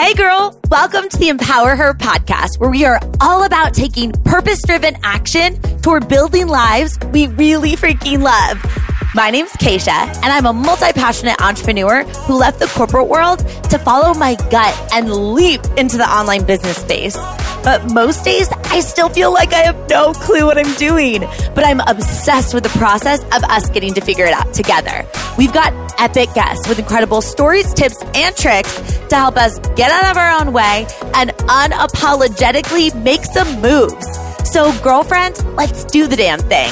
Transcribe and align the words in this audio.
Hey, 0.00 0.14
girl, 0.14 0.58
welcome 0.70 1.10
to 1.10 1.18
the 1.18 1.28
Empower 1.28 1.76
Her 1.76 1.92
podcast, 1.92 2.58
where 2.58 2.70
we 2.70 2.86
are 2.86 2.98
all 3.20 3.44
about 3.44 3.74
taking 3.74 4.12
purpose 4.12 4.62
driven 4.62 4.96
action 5.02 5.60
toward 5.82 6.08
building 6.08 6.48
lives 6.48 6.98
we 7.12 7.26
really 7.26 7.72
freaking 7.72 8.22
love. 8.22 8.64
My 9.14 9.28
name's 9.28 9.50
Keisha, 9.52 9.90
and 9.90 10.24
I'm 10.24 10.46
a 10.46 10.54
multi 10.54 10.90
passionate 10.94 11.38
entrepreneur 11.42 12.04
who 12.04 12.38
left 12.38 12.60
the 12.60 12.66
corporate 12.68 13.08
world 13.08 13.40
to 13.68 13.78
follow 13.78 14.14
my 14.14 14.36
gut 14.50 14.74
and 14.94 15.12
leap 15.34 15.60
into 15.76 15.98
the 15.98 16.08
online 16.08 16.46
business 16.46 16.78
space. 16.78 17.18
But 17.62 17.92
most 17.92 18.24
days, 18.24 18.48
I 18.66 18.80
still 18.80 19.08
feel 19.08 19.32
like 19.32 19.52
I 19.52 19.58
have 19.58 19.88
no 19.88 20.12
clue 20.12 20.46
what 20.46 20.58
I'm 20.58 20.74
doing. 20.74 21.20
But 21.54 21.66
I'm 21.66 21.80
obsessed 21.80 22.54
with 22.54 22.62
the 22.62 22.70
process 22.70 23.22
of 23.24 23.44
us 23.44 23.68
getting 23.70 23.94
to 23.94 24.00
figure 24.00 24.24
it 24.24 24.32
out 24.32 24.52
together. 24.54 25.06
We've 25.36 25.52
got 25.52 25.72
epic 26.00 26.32
guests 26.34 26.68
with 26.68 26.78
incredible 26.78 27.20
stories, 27.20 27.72
tips, 27.74 28.02
and 28.14 28.34
tricks 28.36 28.74
to 29.08 29.16
help 29.16 29.36
us 29.36 29.58
get 29.76 29.90
out 29.90 30.10
of 30.10 30.16
our 30.16 30.40
own 30.40 30.52
way 30.52 30.86
and 31.14 31.30
unapologetically 31.30 32.94
make 33.02 33.24
some 33.24 33.60
moves. 33.60 34.06
So, 34.50 34.72
girlfriend, 34.82 35.38
let's 35.56 35.84
do 35.84 36.06
the 36.06 36.16
damn 36.16 36.40
thing. 36.40 36.70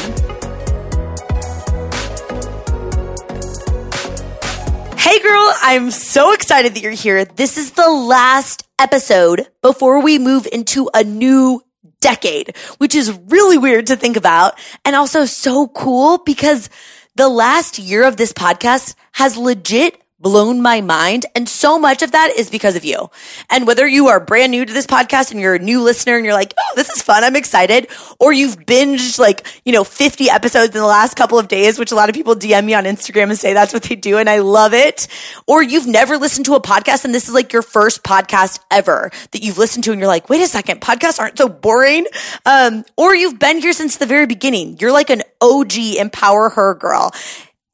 Hey 4.96 5.20
girl, 5.20 5.52
I'm 5.62 5.90
so 5.90 6.32
excited 6.32 6.74
that 6.74 6.82
you're 6.82 6.92
here. 6.92 7.24
This 7.24 7.56
is 7.56 7.72
the 7.72 7.88
last 7.88 8.67
episode 8.78 9.48
before 9.62 10.00
we 10.00 10.18
move 10.18 10.46
into 10.52 10.88
a 10.94 11.04
new 11.04 11.62
decade, 12.00 12.56
which 12.78 12.94
is 12.94 13.18
really 13.26 13.58
weird 13.58 13.86
to 13.88 13.96
think 13.96 14.16
about 14.16 14.58
and 14.84 14.94
also 14.94 15.24
so 15.24 15.68
cool 15.68 16.18
because 16.18 16.70
the 17.16 17.28
last 17.28 17.78
year 17.78 18.04
of 18.04 18.16
this 18.16 18.32
podcast 18.32 18.94
has 19.12 19.36
legit 19.36 20.00
blown 20.20 20.60
my 20.60 20.80
mind. 20.80 21.26
And 21.34 21.48
so 21.48 21.78
much 21.78 22.02
of 22.02 22.12
that 22.12 22.32
is 22.36 22.50
because 22.50 22.74
of 22.76 22.84
you. 22.84 23.10
And 23.50 23.66
whether 23.66 23.86
you 23.86 24.08
are 24.08 24.18
brand 24.18 24.50
new 24.50 24.64
to 24.64 24.72
this 24.72 24.86
podcast 24.86 25.30
and 25.30 25.40
you're 25.40 25.54
a 25.54 25.58
new 25.58 25.82
listener 25.82 26.16
and 26.16 26.24
you're 26.24 26.34
like, 26.34 26.54
oh, 26.58 26.72
this 26.74 26.88
is 26.88 27.02
fun, 27.02 27.22
I'm 27.22 27.36
excited, 27.36 27.88
or 28.18 28.32
you've 28.32 28.58
binged 28.58 29.18
like, 29.18 29.46
you 29.64 29.72
know, 29.72 29.84
50 29.84 30.28
episodes 30.28 30.74
in 30.74 30.80
the 30.80 30.86
last 30.86 31.14
couple 31.14 31.38
of 31.38 31.48
days, 31.48 31.78
which 31.78 31.92
a 31.92 31.94
lot 31.94 32.08
of 32.08 32.14
people 32.14 32.34
DM 32.34 32.64
me 32.64 32.74
on 32.74 32.84
Instagram 32.84 33.30
and 33.30 33.38
say 33.38 33.52
that's 33.52 33.72
what 33.72 33.84
they 33.84 33.94
do. 33.94 34.18
And 34.18 34.28
I 34.28 34.38
love 34.40 34.74
it. 34.74 35.06
Or 35.46 35.62
you've 35.62 35.86
never 35.86 36.18
listened 36.18 36.46
to 36.46 36.54
a 36.54 36.62
podcast 36.62 37.04
and 37.04 37.14
this 37.14 37.28
is 37.28 37.34
like 37.34 37.52
your 37.52 37.62
first 37.62 38.02
podcast 38.02 38.60
ever 38.70 39.10
that 39.30 39.42
you've 39.42 39.58
listened 39.58 39.84
to 39.84 39.92
and 39.92 40.00
you're 40.00 40.08
like, 40.08 40.28
wait 40.28 40.42
a 40.42 40.48
second, 40.48 40.80
podcasts 40.80 41.20
aren't 41.20 41.38
so 41.38 41.48
boring. 41.48 42.06
Um, 42.44 42.84
or 42.96 43.14
you've 43.14 43.38
been 43.38 43.58
here 43.58 43.72
since 43.72 43.96
the 43.98 44.06
very 44.06 44.26
beginning. 44.26 44.78
You're 44.80 44.92
like 44.92 45.10
an 45.10 45.22
OG 45.40 45.76
empower 45.98 46.50
her 46.50 46.74
girl 46.74 47.12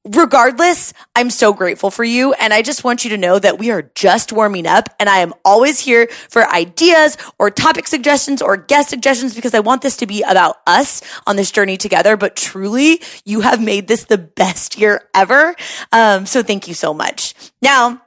regardless, 0.04 0.92
I'm 1.16 1.30
so 1.30 1.52
grateful 1.52 1.90
for 1.90 2.04
you. 2.04 2.32
And 2.34 2.52
I 2.52 2.62
just 2.62 2.84
want 2.84 3.04
you 3.04 3.10
to 3.10 3.16
know 3.16 3.38
that 3.38 3.58
we 3.58 3.70
are 3.70 3.90
just 3.94 4.32
warming 4.32 4.66
up 4.66 4.88
and 5.00 5.08
I 5.08 5.18
am 5.18 5.32
always 5.44 5.80
here 5.80 6.08
for 6.28 6.48
ideas 6.48 7.16
or 7.38 7.50
topic 7.50 7.86
suggestions 7.86 8.42
or 8.42 8.56
guest 8.56 8.90
suggestions 8.90 9.34
because 9.34 9.54
I 9.54 9.60
want 9.60 9.82
this 9.82 9.96
to 9.98 10.06
be 10.06 10.22
about 10.22 10.58
us 10.66 11.02
on 11.26 11.36
this 11.36 11.50
journey 11.50 11.76
together. 11.76 12.16
But 12.16 12.36
truly, 12.36 13.00
you 13.24 13.40
have 13.40 13.62
made 13.62 13.88
this 13.88 14.04
the 14.04 14.18
best 14.18 14.78
year 14.78 15.08
ever. 15.14 15.56
Um, 15.92 16.26
so 16.26 16.42
thank 16.42 16.68
you 16.68 16.74
so 16.74 16.92
much. 16.92 17.34
Now, 17.62 18.02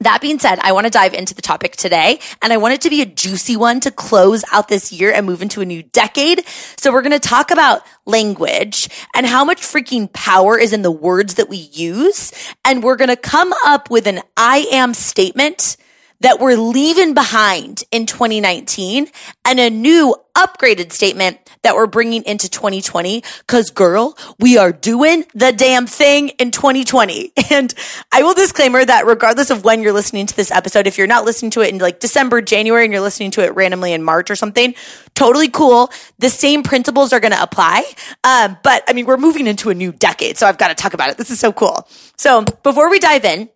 that 0.00 0.20
being 0.20 0.38
said, 0.38 0.58
I 0.60 0.72
want 0.72 0.86
to 0.86 0.90
dive 0.90 1.14
into 1.14 1.34
the 1.34 1.42
topic 1.42 1.74
today 1.76 2.20
and 2.42 2.52
I 2.52 2.58
want 2.58 2.74
it 2.74 2.82
to 2.82 2.90
be 2.90 3.00
a 3.00 3.06
juicy 3.06 3.56
one 3.56 3.80
to 3.80 3.90
close 3.90 4.44
out 4.52 4.68
this 4.68 4.92
year 4.92 5.10
and 5.10 5.24
move 5.24 5.40
into 5.40 5.62
a 5.62 5.64
new 5.64 5.82
decade. 5.82 6.46
So 6.76 6.92
we're 6.92 7.02
going 7.02 7.12
to 7.12 7.18
talk 7.18 7.50
about 7.50 7.82
language 8.04 8.90
and 9.14 9.26
how 9.26 9.44
much 9.44 9.62
freaking 9.62 10.12
power 10.12 10.58
is 10.58 10.74
in 10.74 10.82
the 10.82 10.90
words 10.90 11.34
that 11.34 11.48
we 11.48 11.56
use. 11.56 12.32
And 12.64 12.82
we're 12.82 12.96
going 12.96 13.08
to 13.08 13.16
come 13.16 13.54
up 13.64 13.90
with 13.90 14.06
an 14.06 14.20
I 14.36 14.68
am 14.70 14.92
statement 14.92 15.78
that 16.20 16.40
we're 16.40 16.56
leaving 16.56 17.14
behind 17.14 17.84
in 17.90 18.06
2019 18.06 19.08
and 19.44 19.60
a 19.60 19.70
new 19.70 20.14
upgraded 20.36 20.92
statement 20.92 21.38
that 21.62 21.74
we're 21.74 21.86
bringing 21.86 22.22
into 22.24 22.48
2020. 22.48 23.22
Cause 23.46 23.70
girl, 23.70 24.16
we 24.38 24.58
are 24.58 24.70
doing 24.70 25.24
the 25.34 25.50
damn 25.52 25.86
thing 25.86 26.28
in 26.30 26.50
2020. 26.50 27.32
And 27.48 27.72
I 28.12 28.22
will 28.22 28.34
disclaimer 28.34 28.84
that 28.84 29.06
regardless 29.06 29.50
of 29.50 29.64
when 29.64 29.80
you're 29.80 29.92
listening 29.92 30.26
to 30.26 30.36
this 30.36 30.50
episode, 30.50 30.86
if 30.86 30.98
you're 30.98 31.06
not 31.06 31.24
listening 31.24 31.52
to 31.52 31.62
it 31.62 31.72
in 31.72 31.78
like 31.78 32.00
December, 32.00 32.42
January, 32.42 32.84
and 32.84 32.92
you're 32.92 33.00
listening 33.00 33.30
to 33.32 33.44
it 33.44 33.54
randomly 33.54 33.92
in 33.92 34.02
March 34.02 34.30
or 34.30 34.36
something, 34.36 34.74
totally 35.14 35.48
cool. 35.48 35.90
The 36.18 36.28
same 36.28 36.62
principles 36.62 37.12
are 37.12 37.20
going 37.20 37.32
to 37.32 37.42
apply. 37.42 37.84
Um, 38.24 38.58
but 38.62 38.82
I 38.88 38.92
mean, 38.92 39.06
we're 39.06 39.16
moving 39.16 39.46
into 39.46 39.70
a 39.70 39.74
new 39.74 39.92
decade. 39.92 40.36
So 40.36 40.46
I've 40.46 40.58
got 40.58 40.68
to 40.68 40.74
talk 40.74 40.92
about 40.92 41.08
it. 41.08 41.16
This 41.16 41.30
is 41.30 41.40
so 41.40 41.52
cool. 41.52 41.88
So 42.16 42.42
before 42.62 42.90
we 42.90 42.98
dive 42.98 43.24
in, 43.24 43.48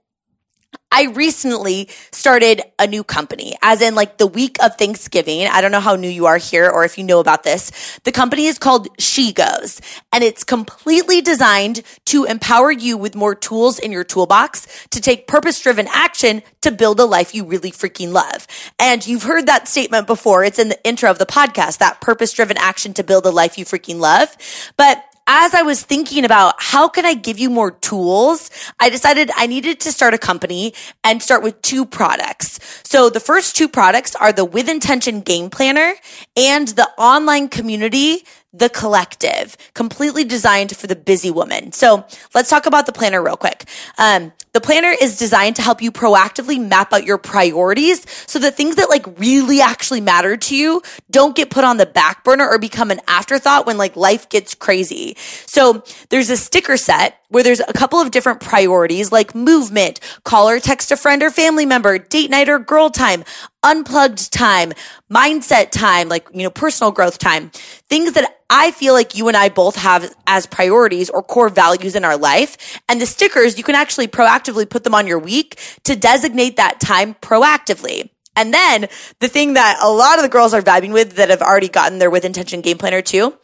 I 1.00 1.04
recently 1.04 1.88
started 2.12 2.60
a 2.78 2.86
new 2.86 3.02
company, 3.02 3.56
as 3.62 3.80
in 3.80 3.94
like 3.94 4.18
the 4.18 4.26
week 4.26 4.62
of 4.62 4.76
Thanksgiving. 4.76 5.46
I 5.46 5.62
don't 5.62 5.72
know 5.72 5.80
how 5.80 5.96
new 5.96 6.10
you 6.10 6.26
are 6.26 6.36
here 6.36 6.68
or 6.68 6.84
if 6.84 6.98
you 6.98 7.04
know 7.04 7.20
about 7.20 7.42
this. 7.42 7.98
The 8.04 8.12
company 8.12 8.44
is 8.44 8.58
called 8.58 8.88
She 8.98 9.32
Goes 9.32 9.80
and 10.12 10.22
it's 10.22 10.44
completely 10.44 11.22
designed 11.22 11.80
to 12.04 12.24
empower 12.24 12.70
you 12.70 12.98
with 12.98 13.14
more 13.14 13.34
tools 13.34 13.78
in 13.78 13.92
your 13.92 14.04
toolbox 14.04 14.86
to 14.90 15.00
take 15.00 15.26
purpose 15.26 15.58
driven 15.58 15.88
action 15.88 16.42
to 16.60 16.70
build 16.70 17.00
a 17.00 17.06
life 17.06 17.34
you 17.34 17.46
really 17.46 17.70
freaking 17.70 18.12
love. 18.12 18.46
And 18.78 19.06
you've 19.06 19.22
heard 19.22 19.46
that 19.46 19.68
statement 19.68 20.06
before. 20.06 20.44
It's 20.44 20.58
in 20.58 20.68
the 20.68 20.84
intro 20.86 21.10
of 21.10 21.16
the 21.16 21.24
podcast, 21.24 21.78
that 21.78 22.02
purpose 22.02 22.34
driven 22.34 22.58
action 22.58 22.92
to 22.92 23.02
build 23.02 23.24
a 23.24 23.30
life 23.30 23.56
you 23.56 23.64
freaking 23.64 24.00
love. 24.00 24.36
But 24.76 25.02
as 25.32 25.54
I 25.54 25.62
was 25.62 25.80
thinking 25.80 26.24
about 26.24 26.54
how 26.58 26.88
can 26.88 27.06
I 27.06 27.14
give 27.14 27.38
you 27.38 27.50
more 27.50 27.70
tools, 27.70 28.50
I 28.80 28.90
decided 28.90 29.30
I 29.36 29.46
needed 29.46 29.78
to 29.80 29.92
start 29.92 30.12
a 30.12 30.18
company 30.18 30.74
and 31.04 31.22
start 31.22 31.44
with 31.44 31.62
two 31.62 31.86
products. 31.86 32.58
So 32.82 33.10
the 33.10 33.20
first 33.20 33.54
two 33.54 33.68
products 33.68 34.16
are 34.16 34.32
the 34.32 34.44
With 34.44 34.68
Intention 34.68 35.20
Game 35.20 35.48
Planner 35.48 35.94
and 36.36 36.66
the 36.66 36.88
online 36.98 37.48
community 37.48 38.24
the 38.52 38.68
Collective, 38.68 39.56
completely 39.74 40.24
designed 40.24 40.76
for 40.76 40.86
the 40.86 40.96
busy 40.96 41.30
woman. 41.30 41.70
So 41.72 42.04
let's 42.34 42.50
talk 42.50 42.66
about 42.66 42.86
the 42.86 42.92
planner 42.92 43.22
real 43.22 43.36
quick. 43.36 43.64
Um, 43.96 44.32
the 44.52 44.60
planner 44.60 44.92
is 45.00 45.16
designed 45.16 45.54
to 45.56 45.62
help 45.62 45.80
you 45.80 45.92
proactively 45.92 46.60
map 46.60 46.92
out 46.92 47.04
your 47.04 47.18
priorities 47.18 48.04
so 48.28 48.40
that 48.40 48.56
things 48.56 48.76
that 48.76 48.88
like 48.88 49.06
really 49.18 49.60
actually 49.60 50.00
matter 50.00 50.36
to 50.36 50.56
you 50.56 50.82
don't 51.10 51.36
get 51.36 51.50
put 51.50 51.62
on 51.62 51.76
the 51.76 51.86
back 51.86 52.24
burner 52.24 52.48
or 52.48 52.58
become 52.58 52.90
an 52.90 53.00
afterthought 53.06 53.66
when 53.66 53.78
like 53.78 53.94
life 53.94 54.28
gets 54.28 54.56
crazy. 54.56 55.16
So 55.46 55.84
there's 56.08 56.30
a 56.30 56.36
sticker 56.36 56.76
set 56.76 57.19
where 57.30 57.42
there's 57.42 57.60
a 57.60 57.72
couple 57.72 57.98
of 57.98 58.10
different 58.10 58.40
priorities 58.40 59.10
like 59.10 59.34
movement, 59.34 60.00
call 60.24 60.48
or 60.48 60.60
text 60.60 60.92
a 60.92 60.96
friend 60.96 61.22
or 61.22 61.30
family 61.30 61.64
member, 61.64 61.98
date 61.98 62.30
night 62.30 62.48
or 62.48 62.58
girl 62.58 62.90
time, 62.90 63.24
unplugged 63.62 64.32
time, 64.32 64.72
mindset 65.10 65.70
time, 65.70 66.08
like, 66.08 66.28
you 66.32 66.42
know, 66.42 66.50
personal 66.50 66.90
growth 66.92 67.18
time, 67.18 67.50
things 67.88 68.12
that 68.12 68.36
I 68.50 68.72
feel 68.72 68.94
like 68.94 69.16
you 69.16 69.28
and 69.28 69.36
I 69.36 69.48
both 69.48 69.76
have 69.76 70.12
as 70.26 70.46
priorities 70.46 71.08
or 71.08 71.22
core 71.22 71.48
values 71.48 71.94
in 71.94 72.04
our 72.04 72.16
life. 72.16 72.80
And 72.88 73.00
the 73.00 73.06
stickers, 73.06 73.56
you 73.56 73.64
can 73.64 73.76
actually 73.76 74.08
proactively 74.08 74.68
put 74.68 74.84
them 74.84 74.94
on 74.94 75.06
your 75.06 75.18
week 75.18 75.58
to 75.84 75.94
designate 75.94 76.56
that 76.56 76.80
time 76.80 77.14
proactively. 77.14 78.10
And 78.36 78.52
then 78.54 78.88
the 79.20 79.28
thing 79.28 79.54
that 79.54 79.78
a 79.82 79.90
lot 79.90 80.18
of 80.18 80.22
the 80.22 80.28
girls 80.28 80.54
are 80.54 80.62
vibing 80.62 80.92
with 80.92 81.14
that 81.16 81.30
have 81.30 81.42
already 81.42 81.68
gotten 81.68 81.98
their 81.98 82.10
with 82.10 82.24
intention 82.24 82.60
game 82.60 82.78
planner 82.78 83.02
too 83.02 83.34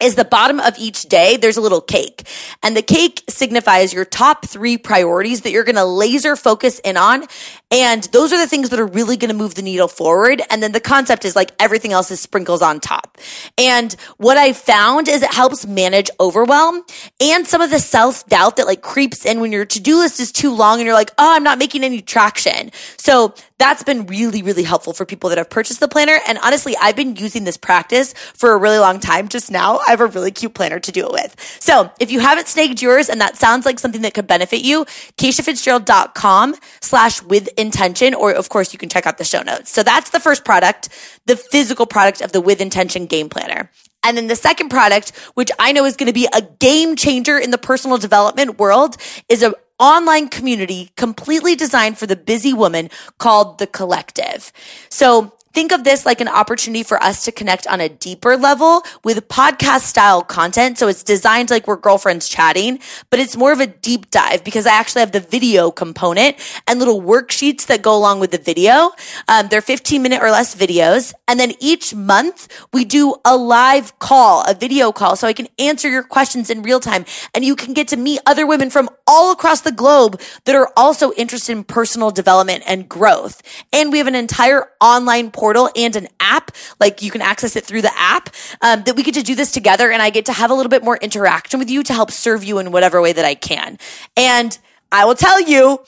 is 0.00 0.16
the 0.16 0.24
bottom 0.24 0.58
of 0.58 0.76
each 0.78 1.02
day, 1.02 1.36
there's 1.36 1.56
a 1.56 1.60
little 1.60 1.80
cake. 1.80 2.28
And 2.62 2.76
the 2.76 2.82
cake 2.82 3.22
signifies 3.28 3.92
your 3.92 4.04
top 4.04 4.44
three 4.44 4.76
priorities 4.76 5.42
that 5.42 5.52
you're 5.52 5.64
going 5.64 5.76
to 5.76 5.84
laser 5.84 6.34
focus 6.34 6.80
in 6.80 6.96
on. 6.96 7.24
And 7.70 8.02
those 8.04 8.32
are 8.32 8.38
the 8.38 8.46
things 8.46 8.70
that 8.70 8.80
are 8.80 8.86
really 8.86 9.16
going 9.16 9.30
to 9.30 9.36
move 9.36 9.54
the 9.54 9.62
needle 9.62 9.88
forward. 9.88 10.42
And 10.50 10.62
then 10.62 10.72
the 10.72 10.80
concept 10.80 11.24
is 11.24 11.36
like 11.36 11.52
everything 11.60 11.92
else 11.92 12.10
is 12.10 12.20
sprinkles 12.20 12.60
on 12.60 12.80
top. 12.80 13.18
And 13.56 13.94
what 14.16 14.36
I 14.36 14.52
found 14.52 15.08
is 15.08 15.22
it 15.22 15.32
helps 15.32 15.66
manage 15.66 16.10
overwhelm 16.18 16.82
and 17.20 17.46
some 17.46 17.60
of 17.60 17.70
the 17.70 17.78
self 17.78 18.26
doubt 18.26 18.56
that 18.56 18.66
like 18.66 18.82
creeps 18.82 19.24
in 19.24 19.40
when 19.40 19.52
your 19.52 19.64
to 19.64 19.80
do 19.80 19.98
list 19.98 20.20
is 20.20 20.32
too 20.32 20.54
long 20.54 20.78
and 20.78 20.86
you're 20.86 20.94
like, 20.94 21.12
oh, 21.18 21.34
I'm 21.34 21.44
not 21.44 21.58
making 21.58 21.84
any 21.84 22.00
traction. 22.00 22.70
So 22.96 23.34
that's 23.58 23.82
been 23.82 24.06
really, 24.06 24.42
really 24.42 24.64
helpful 24.64 24.92
for 24.92 25.06
people 25.06 25.30
that 25.30 25.38
have 25.38 25.48
purchased 25.48 25.80
the 25.80 25.88
planner. 25.88 26.18
And 26.28 26.38
honestly, 26.38 26.76
I've 26.80 26.96
been 26.96 27.16
using 27.16 27.44
this 27.44 27.56
practice 27.56 28.12
for 28.34 28.52
a 28.52 28.56
really 28.56 28.78
long 28.78 29.00
time. 29.00 29.28
Just 29.28 29.50
now, 29.50 29.80
I 29.86 29.93
have 29.94 30.00
a 30.00 30.12
really 30.12 30.30
cute 30.30 30.54
planner 30.54 30.78
to 30.80 30.92
do 30.92 31.06
it 31.06 31.12
with. 31.12 31.36
So 31.60 31.90
if 32.00 32.10
you 32.10 32.20
haven't 32.20 32.48
snagged 32.48 32.82
yours 32.82 33.08
and 33.08 33.20
that 33.20 33.36
sounds 33.36 33.64
like 33.64 33.78
something 33.78 34.02
that 34.02 34.14
could 34.14 34.26
benefit 34.26 34.62
you, 34.62 34.84
KeishaFitzgerald.com 35.16 36.56
slash 36.80 37.22
with 37.22 37.48
intention, 37.58 38.14
or 38.14 38.32
of 38.32 38.48
course 38.48 38.72
you 38.72 38.78
can 38.78 38.88
check 38.88 39.06
out 39.06 39.18
the 39.18 39.24
show 39.24 39.42
notes. 39.42 39.70
So 39.70 39.82
that's 39.82 40.10
the 40.10 40.20
first 40.20 40.44
product, 40.44 40.88
the 41.26 41.36
physical 41.36 41.86
product 41.86 42.20
of 42.20 42.32
the 42.32 42.40
with 42.40 42.60
intention 42.60 43.06
game 43.06 43.28
planner. 43.28 43.70
And 44.02 44.18
then 44.18 44.26
the 44.26 44.36
second 44.36 44.68
product, 44.68 45.16
which 45.34 45.50
I 45.58 45.72
know 45.72 45.86
is 45.86 45.96
going 45.96 46.08
to 46.08 46.12
be 46.12 46.28
a 46.34 46.42
game 46.42 46.94
changer 46.94 47.38
in 47.38 47.50
the 47.50 47.58
personal 47.58 47.96
development 47.96 48.58
world, 48.58 48.96
is 49.28 49.42
a 49.42 49.54
online 49.78 50.28
community 50.28 50.90
completely 50.96 51.56
designed 51.56 51.98
for 51.98 52.06
the 52.06 52.16
busy 52.16 52.52
woman 52.52 52.90
called 53.18 53.58
The 53.58 53.66
Collective. 53.66 54.52
So 54.88 55.32
think 55.54 55.70
of 55.70 55.84
this 55.84 56.04
like 56.04 56.20
an 56.20 56.26
opportunity 56.28 56.82
for 56.82 57.00
us 57.02 57.24
to 57.24 57.32
connect 57.32 57.66
on 57.68 57.80
a 57.80 57.88
deeper 57.88 58.36
level 58.36 58.82
with 59.04 59.28
podcast 59.28 59.82
style 59.82 60.22
content. 60.22 60.78
So 60.78 60.88
it's 60.88 61.04
designed 61.04 61.50
like 61.50 61.68
we're 61.68 61.76
girlfriends 61.76 62.28
chatting, 62.28 62.80
but 63.08 63.20
it's 63.20 63.36
more 63.36 63.52
of 63.52 63.60
a 63.60 63.68
deep 63.68 64.10
dive 64.10 64.42
because 64.42 64.66
I 64.66 64.72
actually 64.72 65.00
have 65.00 65.12
the 65.12 65.20
video 65.20 65.70
component 65.70 66.36
and 66.66 66.80
little 66.80 67.00
worksheets 67.00 67.66
that 67.66 67.82
go 67.82 67.96
along 67.96 68.18
with 68.18 68.32
the 68.32 68.38
video. 68.38 68.90
Um, 69.28 69.46
they're 69.48 69.60
15 69.60 70.02
minute 70.02 70.20
or 70.20 70.30
less 70.32 70.56
videos. 70.56 71.14
And 71.28 71.38
then 71.38 71.52
each 71.60 71.94
month 71.94 72.48
we 72.72 72.84
do 72.84 73.14
a 73.24 73.36
live 73.36 73.96
call, 74.00 74.42
a 74.42 74.54
video 74.54 74.90
call, 74.90 75.14
so 75.14 75.28
I 75.28 75.32
can 75.32 75.46
answer 75.60 75.88
your 75.88 76.02
questions 76.02 76.50
in 76.50 76.62
real 76.62 76.80
time 76.80 77.04
and 77.32 77.44
you 77.44 77.54
can 77.54 77.74
get 77.74 77.86
to 77.88 77.96
meet 77.96 78.18
other 78.26 78.44
women 78.44 78.70
from 78.70 78.90
all 79.06 79.30
across 79.30 79.60
the 79.60 79.72
globe 79.72 80.20
that 80.46 80.56
are 80.56 80.72
also 80.76 81.12
interested 81.12 81.52
in 81.52 81.62
personal 81.62 82.10
development 82.10 82.64
and 82.66 82.88
growth. 82.88 83.40
And 83.72 83.92
we 83.92 83.98
have 83.98 84.08
an 84.08 84.16
entire 84.16 84.70
online 84.80 85.30
portal 85.30 85.43
and 85.52 85.96
an 85.96 86.08
app. 86.20 86.50
Like 86.80 87.02
you 87.02 87.10
can 87.10 87.20
access 87.20 87.56
it 87.56 87.64
through 87.64 87.82
the 87.82 87.92
app 87.96 88.30
um, 88.62 88.82
that 88.84 88.96
we 88.96 89.02
get 89.02 89.14
to 89.14 89.22
do 89.22 89.34
this 89.34 89.50
together. 89.50 89.90
And 89.90 90.00
I 90.00 90.10
get 90.10 90.26
to 90.26 90.32
have 90.32 90.50
a 90.50 90.54
little 90.54 90.70
bit 90.70 90.84
more 90.84 90.96
interaction 90.96 91.58
with 91.58 91.70
you 91.70 91.82
to 91.82 91.92
help 91.92 92.10
serve 92.10 92.44
you 92.44 92.58
in 92.58 92.72
whatever 92.72 93.00
way 93.02 93.12
that 93.12 93.24
I 93.24 93.34
can. 93.34 93.78
And 94.16 94.56
I 94.92 95.04
will 95.04 95.14
tell 95.14 95.40
you, 95.40 95.80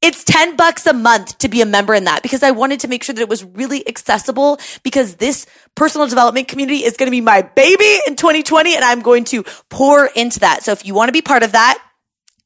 it's 0.00 0.22
10 0.22 0.56
bucks 0.56 0.86
a 0.86 0.92
month 0.92 1.38
to 1.38 1.48
be 1.48 1.62
a 1.62 1.66
member 1.66 1.94
in 1.94 2.04
that 2.04 2.22
because 2.22 2.42
I 2.42 2.50
wanted 2.50 2.80
to 2.80 2.88
make 2.88 3.02
sure 3.02 3.14
that 3.14 3.22
it 3.22 3.28
was 3.28 3.42
really 3.42 3.88
accessible 3.88 4.58
because 4.82 5.14
this 5.14 5.46
personal 5.74 6.06
development 6.06 6.46
community 6.46 6.84
is 6.84 6.98
going 6.98 7.06
to 7.06 7.10
be 7.10 7.22
my 7.22 7.40
baby 7.40 8.00
in 8.06 8.14
2020 8.14 8.76
and 8.76 8.84
I'm 8.84 9.00
going 9.00 9.24
to 9.24 9.44
pour 9.70 10.06
into 10.14 10.40
that. 10.40 10.62
So 10.62 10.72
if 10.72 10.84
you 10.84 10.92
want 10.92 11.08
to 11.08 11.12
be 11.12 11.22
part 11.22 11.42
of 11.42 11.52
that, 11.52 11.82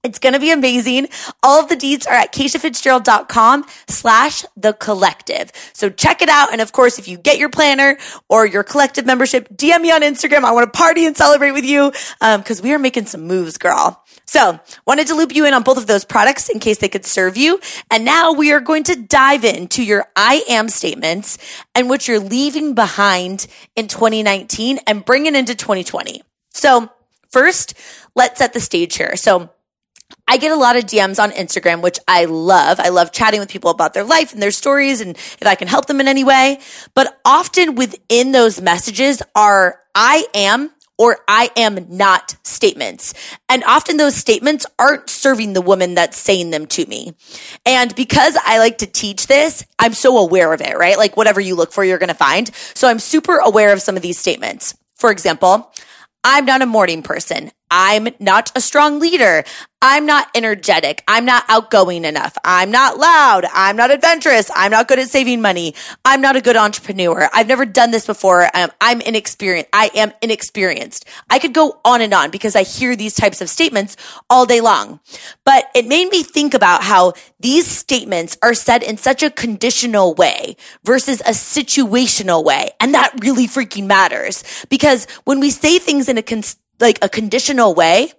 it's 0.05 0.21
going 0.21 0.33
to 0.33 0.39
be 0.39 0.53
amazing. 0.53 1.09
All 1.43 1.61
of 1.61 1.69
the 1.69 1.77
deeds 1.77 2.07
are 2.07 2.15
at 2.15 2.33
KeishaFitzgerald.com 2.33 3.65
slash 3.89 4.45
the 4.57 4.73
collective. 4.73 5.51
So 5.73 5.91
check 5.91 6.23
it 6.23 6.29
out. 6.29 6.53
And 6.53 6.61
of 6.61 6.73
course, 6.73 6.99
if 6.99 7.09
you 7.09 7.19
get 7.19 7.39
your 7.39 7.49
planner 7.49 7.99
or 8.29 8.47
your 8.47 8.63
collective 8.63 9.07
membership, 9.07 9.49
DM 9.55 9.83
me 9.83 9.91
on 9.91 10.03
Instagram. 10.03 10.45
I 10.45 10.53
want 10.53 10.73
to 10.73 10.77
party 10.77 11.05
and 11.05 11.17
celebrate 11.17 11.51
with 11.51 11.65
you. 11.65 11.93
Um, 12.21 12.43
cause 12.45 12.63
we 12.63 12.73
are 12.73 12.79
making 12.79 13.07
some 13.07 13.27
moves, 13.27 13.59
girl. 13.59 14.05
So 14.25 14.61
wanted 14.87 15.09
to 15.09 15.15
loop 15.15 15.35
you 15.35 15.47
in 15.47 15.55
on 15.55 15.63
both 15.65 15.79
of 15.79 15.87
those 15.87 16.05
products 16.05 16.49
in 16.49 16.61
case 16.61 16.79
they 16.79 16.89
could 16.89 17.05
serve 17.05 17.37
you. 17.37 17.59
And 17.91 18.05
now 18.05 18.33
we 18.33 18.53
are 18.53 18.61
going 18.61 18.85
to 18.85 18.95
dive 18.95 19.45
into 19.45 19.83
your 19.83 20.07
I 20.15 20.45
am 20.49 20.69
statements 20.69 21.39
and 21.75 21.89
what 21.89 22.07
you're 22.07 22.21
leaving 22.21 22.75
behind 22.75 23.47
in 23.75 23.89
2019 23.89 24.79
and 24.87 25.05
bringing 25.05 25.35
into 25.35 25.55
2020. 25.55 26.23
So 26.51 26.91
first, 27.31 27.75
let's 28.15 28.39
set 28.39 28.53
the 28.53 28.61
stage 28.61 28.97
here. 28.97 29.17
So 29.17 29.51
I 30.29 30.37
get 30.37 30.53
a 30.53 30.57
lot 30.57 30.77
of 30.77 30.85
DMs 30.85 31.21
on 31.21 31.31
Instagram, 31.31 31.83
which 31.83 31.99
I 32.07 32.27
love. 32.27 32.79
I 32.79 32.91
love 32.91 33.13
chatting 33.13 33.41
with 33.41 33.49
people 33.49 33.71
about 33.71 33.95
their 33.95 34.05
life 34.05 34.35
and 34.35 34.43
their 34.43 34.51
stories 34.51 35.01
and 35.01 35.17
if 35.17 35.47
I 35.47 35.55
can 35.55 35.69
help 35.69 35.87
them 35.87 36.01
in 36.01 36.07
any 36.07 36.23
way. 36.23 36.61
But 36.95 37.19
often 37.25 37.75
within 37.75 38.33
those 38.33 38.61
messages 38.61 39.23
are 39.35 39.81
I 39.95 40.27
am 40.35 40.71
or 40.99 41.19
I 41.29 41.51
am 41.57 41.87
not 41.89 42.37
statements. 42.43 43.15
And 43.49 43.65
often 43.65 43.97
those 43.97 44.17
statements 44.17 44.67
aren't 44.79 45.09
serving 45.09 45.53
the 45.55 45.63
woman 45.63 45.95
that's 45.95 46.19
saying 46.19 46.51
them 46.51 46.67
to 46.67 46.85
me. 46.87 47.15
And 47.65 47.95
because 47.95 48.37
I 48.45 48.59
like 48.59 48.79
to 48.79 48.87
teach 48.87 49.29
this, 49.29 49.65
I'm 49.79 49.95
so 49.95 50.19
aware 50.19 50.53
of 50.53 50.61
it, 50.61 50.77
right? 50.77 50.99
Like 50.99 51.17
whatever 51.17 51.41
you 51.41 51.55
look 51.55 51.73
for, 51.73 51.85
you're 51.85 51.99
going 51.99 52.09
to 52.09 52.15
find. 52.15 52.53
So 52.75 52.89
I'm 52.89 52.99
super 52.99 53.37
aware 53.37 53.73
of 53.73 53.81
some 53.81 53.97
of 53.97 54.03
these 54.03 54.19
statements. 54.19 54.77
For 54.97 55.11
example, 55.11 55.73
I'm 56.25 56.45
not 56.45 56.63
a 56.63 56.67
morning 56.67 57.03
person. 57.03 57.53
I'm 57.71 58.09
not 58.19 58.51
a 58.57 58.61
strong 58.61 58.99
leader. 58.99 59.45
I'm 59.81 60.07
not 60.07 60.29
energetic. 60.35 61.05
I'm 61.07 61.25
not 61.25 61.45
outgoing 61.49 62.05
enough. 62.05 62.37
I'm 62.43 62.73
not 62.73 62.99
loud. 62.99 63.47
I'm 63.53 63.77
not 63.77 63.93
adventurous. 63.93 64.51
I'm 64.57 64.73
not 64.73 64.89
good 64.89 64.99
at 64.99 65.09
saving 65.09 65.41
money. 65.41 65.77
I'm 66.05 66.21
not 66.21 66.35
a 66.35 66.41
good 66.41 66.57
entrepreneur. 66.57 67.29
I've 67.33 67.47
never 67.47 67.65
done 67.65 67.93
this 67.93 68.05
before. 68.05 68.51
Um, 68.57 68.73
I'm 68.81 69.01
inexperienced. 69.01 69.69
I 69.73 69.91
am 69.95 70.13
inexperienced. 70.21 71.05
I 71.31 71.39
could 71.39 71.55
go 71.55 71.81
on 71.85 72.01
and 72.01 72.13
on 72.13 72.33
because 72.33 72.57
I 72.57 72.65
hear 72.65 72.97
these 72.97 73.15
types 73.15 73.41
of 73.41 73.49
statements 73.49 73.97
all 74.29 74.47
day 74.47 74.61
long. 74.61 74.99
But 75.45 75.69
it 75.77 75.87
made 75.87 76.11
me 76.11 76.25
think 76.25 76.55
about 76.55 76.83
how 76.83 77.13
these 77.39 77.69
statements 77.69 78.37
are 78.43 78.55
said 78.55 78.83
in 78.83 78.97
such 78.97 79.23
a 79.23 79.31
conditional 79.31 80.13
way 80.15 80.57
versus 80.83 81.21
a 81.21 81.31
situational 81.31 82.45
way. 82.45 82.71
And 82.81 82.95
that 82.95 83.13
really 83.23 83.47
freaking 83.47 83.87
matters 83.87 84.67
because 84.71 85.07
when 85.23 85.39
we 85.39 85.51
say 85.51 85.79
things 85.79 86.09
in 86.09 86.19
a 86.19 86.23
like 86.81 86.99
a 87.03 87.09
conditional 87.09 87.75
way, 87.75 88.13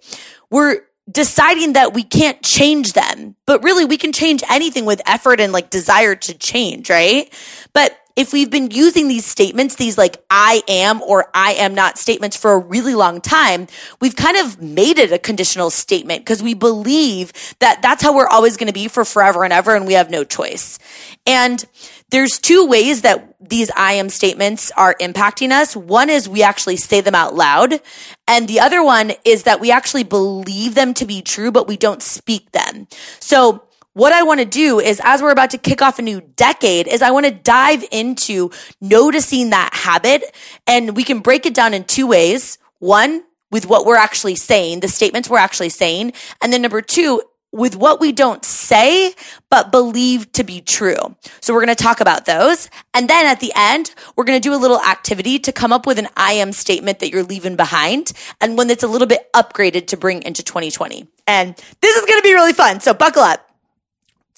we're 0.50 0.82
deciding 1.10 1.72
that 1.74 1.94
we 1.94 2.02
can't 2.02 2.42
change 2.42 2.92
them. 2.92 3.36
But 3.46 3.62
really, 3.62 3.84
we 3.84 3.96
can 3.96 4.12
change 4.12 4.42
anything 4.48 4.84
with 4.84 5.00
effort 5.06 5.40
and 5.40 5.52
like 5.52 5.70
desire 5.70 6.14
to 6.14 6.34
change, 6.36 6.90
right? 6.90 7.32
But 7.72 7.96
if 8.16 8.32
we've 8.32 8.50
been 8.50 8.70
using 8.70 9.08
these 9.08 9.24
statements, 9.24 9.76
these 9.76 9.96
like 9.96 10.22
I 10.28 10.62
am 10.68 11.00
or 11.02 11.30
I 11.32 11.52
am 11.54 11.74
not 11.74 11.96
statements 11.96 12.36
for 12.36 12.52
a 12.52 12.58
really 12.58 12.94
long 12.94 13.20
time, 13.20 13.66
we've 14.00 14.16
kind 14.16 14.36
of 14.36 14.60
made 14.60 14.98
it 14.98 15.12
a 15.12 15.18
conditional 15.18 15.70
statement 15.70 16.20
because 16.22 16.42
we 16.42 16.54
believe 16.54 17.32
that 17.60 17.80
that's 17.82 18.02
how 18.02 18.14
we're 18.14 18.28
always 18.28 18.56
going 18.56 18.66
to 18.66 18.74
be 18.74 18.88
for 18.88 19.04
forever 19.04 19.44
and 19.44 19.52
ever 19.52 19.74
and 19.74 19.86
we 19.86 19.94
have 19.94 20.10
no 20.10 20.24
choice. 20.24 20.78
And 21.26 21.64
there's 22.10 22.38
two 22.38 22.66
ways 22.66 23.02
that 23.02 23.34
these 23.40 23.70
I 23.76 23.94
am 23.94 24.08
statements 24.08 24.70
are 24.76 24.94
impacting 25.00 25.50
us. 25.50 25.76
One 25.76 26.10
is 26.10 26.28
we 26.28 26.42
actually 26.42 26.76
say 26.76 27.00
them 27.00 27.14
out 27.14 27.34
loud. 27.34 27.80
And 28.28 28.48
the 28.48 28.60
other 28.60 28.82
one 28.82 29.12
is 29.24 29.44
that 29.44 29.60
we 29.60 29.70
actually 29.70 30.04
believe 30.04 30.74
them 30.74 30.94
to 30.94 31.06
be 31.06 31.22
true, 31.22 31.50
but 31.50 31.66
we 31.66 31.76
don't 31.76 32.02
speak 32.02 32.52
them. 32.52 32.86
So 33.18 33.64
what 33.92 34.12
I 34.12 34.22
want 34.22 34.40
to 34.40 34.46
do 34.46 34.78
is 34.78 35.00
as 35.02 35.20
we're 35.20 35.32
about 35.32 35.50
to 35.50 35.58
kick 35.58 35.82
off 35.82 35.98
a 35.98 36.02
new 36.02 36.20
decade 36.36 36.86
is 36.86 37.02
I 37.02 37.10
want 37.10 37.26
to 37.26 37.32
dive 37.32 37.84
into 37.90 38.50
noticing 38.80 39.50
that 39.50 39.70
habit 39.72 40.22
and 40.66 40.96
we 40.96 41.02
can 41.02 41.20
break 41.20 41.44
it 41.44 41.54
down 41.54 41.74
in 41.74 41.84
two 41.84 42.06
ways. 42.06 42.58
One, 42.78 43.24
with 43.50 43.66
what 43.66 43.84
we're 43.84 43.96
actually 43.96 44.36
saying, 44.36 44.80
the 44.80 44.88
statements 44.88 45.28
we're 45.28 45.38
actually 45.38 45.70
saying. 45.70 46.12
And 46.40 46.52
then 46.52 46.62
number 46.62 46.80
two 46.80 47.22
with 47.52 47.76
what 47.76 48.00
we 48.00 48.12
don't 48.12 48.44
say, 48.44 49.14
but 49.50 49.72
believe 49.72 50.30
to 50.32 50.44
be 50.44 50.60
true. 50.60 51.16
So 51.40 51.52
we're 51.52 51.64
going 51.64 51.74
to 51.74 51.82
talk 51.82 52.00
about 52.00 52.26
those. 52.26 52.70
And 52.94 53.08
then 53.08 53.26
at 53.26 53.40
the 53.40 53.52
end, 53.56 53.94
we're 54.16 54.24
going 54.24 54.40
to 54.40 54.48
do 54.48 54.54
a 54.54 54.56
little 54.56 54.80
activity 54.80 55.38
to 55.40 55.52
come 55.52 55.72
up 55.72 55.86
with 55.86 55.98
an 55.98 56.08
I 56.16 56.32
am 56.34 56.52
statement 56.52 57.00
that 57.00 57.10
you're 57.10 57.24
leaving 57.24 57.56
behind 57.56 58.12
and 58.40 58.56
one 58.56 58.68
that's 58.68 58.84
a 58.84 58.88
little 58.88 59.08
bit 59.08 59.32
upgraded 59.32 59.88
to 59.88 59.96
bring 59.96 60.22
into 60.22 60.42
2020. 60.42 61.08
And 61.26 61.56
this 61.80 61.96
is 61.96 62.06
going 62.06 62.18
to 62.18 62.22
be 62.22 62.32
really 62.32 62.52
fun. 62.52 62.80
So 62.80 62.94
buckle 62.94 63.22
up. 63.22 63.49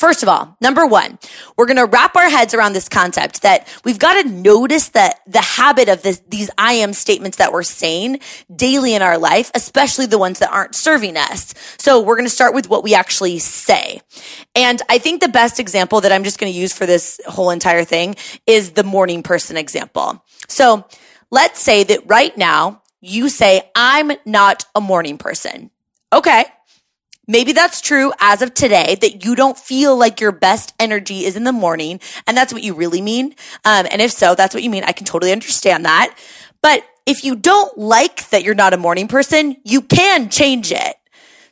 First 0.02 0.24
of 0.24 0.28
all, 0.28 0.56
number 0.60 0.84
one, 0.84 1.16
we're 1.56 1.66
going 1.66 1.76
to 1.76 1.86
wrap 1.86 2.16
our 2.16 2.28
heads 2.28 2.54
around 2.54 2.72
this 2.72 2.88
concept 2.88 3.42
that 3.42 3.68
we've 3.84 4.00
got 4.00 4.20
to 4.20 4.28
notice 4.28 4.88
that 4.88 5.20
the 5.28 5.40
habit 5.40 5.88
of 5.88 6.02
this, 6.02 6.20
these 6.26 6.50
I 6.58 6.72
am 6.72 6.92
statements 6.92 7.36
that 7.36 7.52
we're 7.52 7.62
saying 7.62 8.18
daily 8.52 8.96
in 8.96 9.02
our 9.02 9.16
life, 9.16 9.52
especially 9.54 10.06
the 10.06 10.18
ones 10.18 10.40
that 10.40 10.50
aren't 10.50 10.74
serving 10.74 11.16
us. 11.16 11.54
So 11.78 12.00
we're 12.00 12.16
going 12.16 12.26
to 12.26 12.34
start 12.34 12.52
with 12.52 12.68
what 12.68 12.82
we 12.82 12.96
actually 12.96 13.38
say. 13.38 14.00
And 14.56 14.82
I 14.88 14.98
think 14.98 15.20
the 15.20 15.28
best 15.28 15.60
example 15.60 16.00
that 16.00 16.10
I'm 16.10 16.24
just 16.24 16.40
going 16.40 16.52
to 16.52 16.58
use 16.58 16.72
for 16.72 16.84
this 16.84 17.20
whole 17.28 17.50
entire 17.50 17.84
thing 17.84 18.16
is 18.44 18.72
the 18.72 18.82
morning 18.82 19.22
person 19.22 19.56
example. 19.56 20.24
So 20.48 20.84
let's 21.30 21.60
say 21.60 21.84
that 21.84 22.00
right 22.06 22.36
now 22.36 22.82
you 23.00 23.28
say, 23.28 23.70
I'm 23.76 24.10
not 24.26 24.64
a 24.74 24.80
morning 24.80 25.16
person. 25.16 25.70
Okay. 26.12 26.46
Maybe 27.32 27.52
that's 27.52 27.80
true 27.80 28.12
as 28.20 28.42
of 28.42 28.52
today 28.52 28.98
that 29.00 29.24
you 29.24 29.34
don't 29.34 29.56
feel 29.56 29.96
like 29.96 30.20
your 30.20 30.32
best 30.32 30.74
energy 30.78 31.24
is 31.24 31.34
in 31.34 31.44
the 31.44 31.52
morning. 31.52 31.98
And 32.26 32.36
that's 32.36 32.52
what 32.52 32.62
you 32.62 32.74
really 32.74 33.00
mean. 33.00 33.34
Um, 33.64 33.86
and 33.90 34.02
if 34.02 34.10
so, 34.10 34.34
that's 34.34 34.54
what 34.54 34.62
you 34.62 34.68
mean. 34.68 34.84
I 34.84 34.92
can 34.92 35.06
totally 35.06 35.32
understand 35.32 35.86
that. 35.86 36.14
But 36.60 36.84
if 37.06 37.24
you 37.24 37.34
don't 37.34 37.78
like 37.78 38.28
that 38.28 38.44
you're 38.44 38.54
not 38.54 38.74
a 38.74 38.76
morning 38.76 39.08
person, 39.08 39.56
you 39.64 39.80
can 39.80 40.28
change 40.28 40.72
it. 40.72 40.94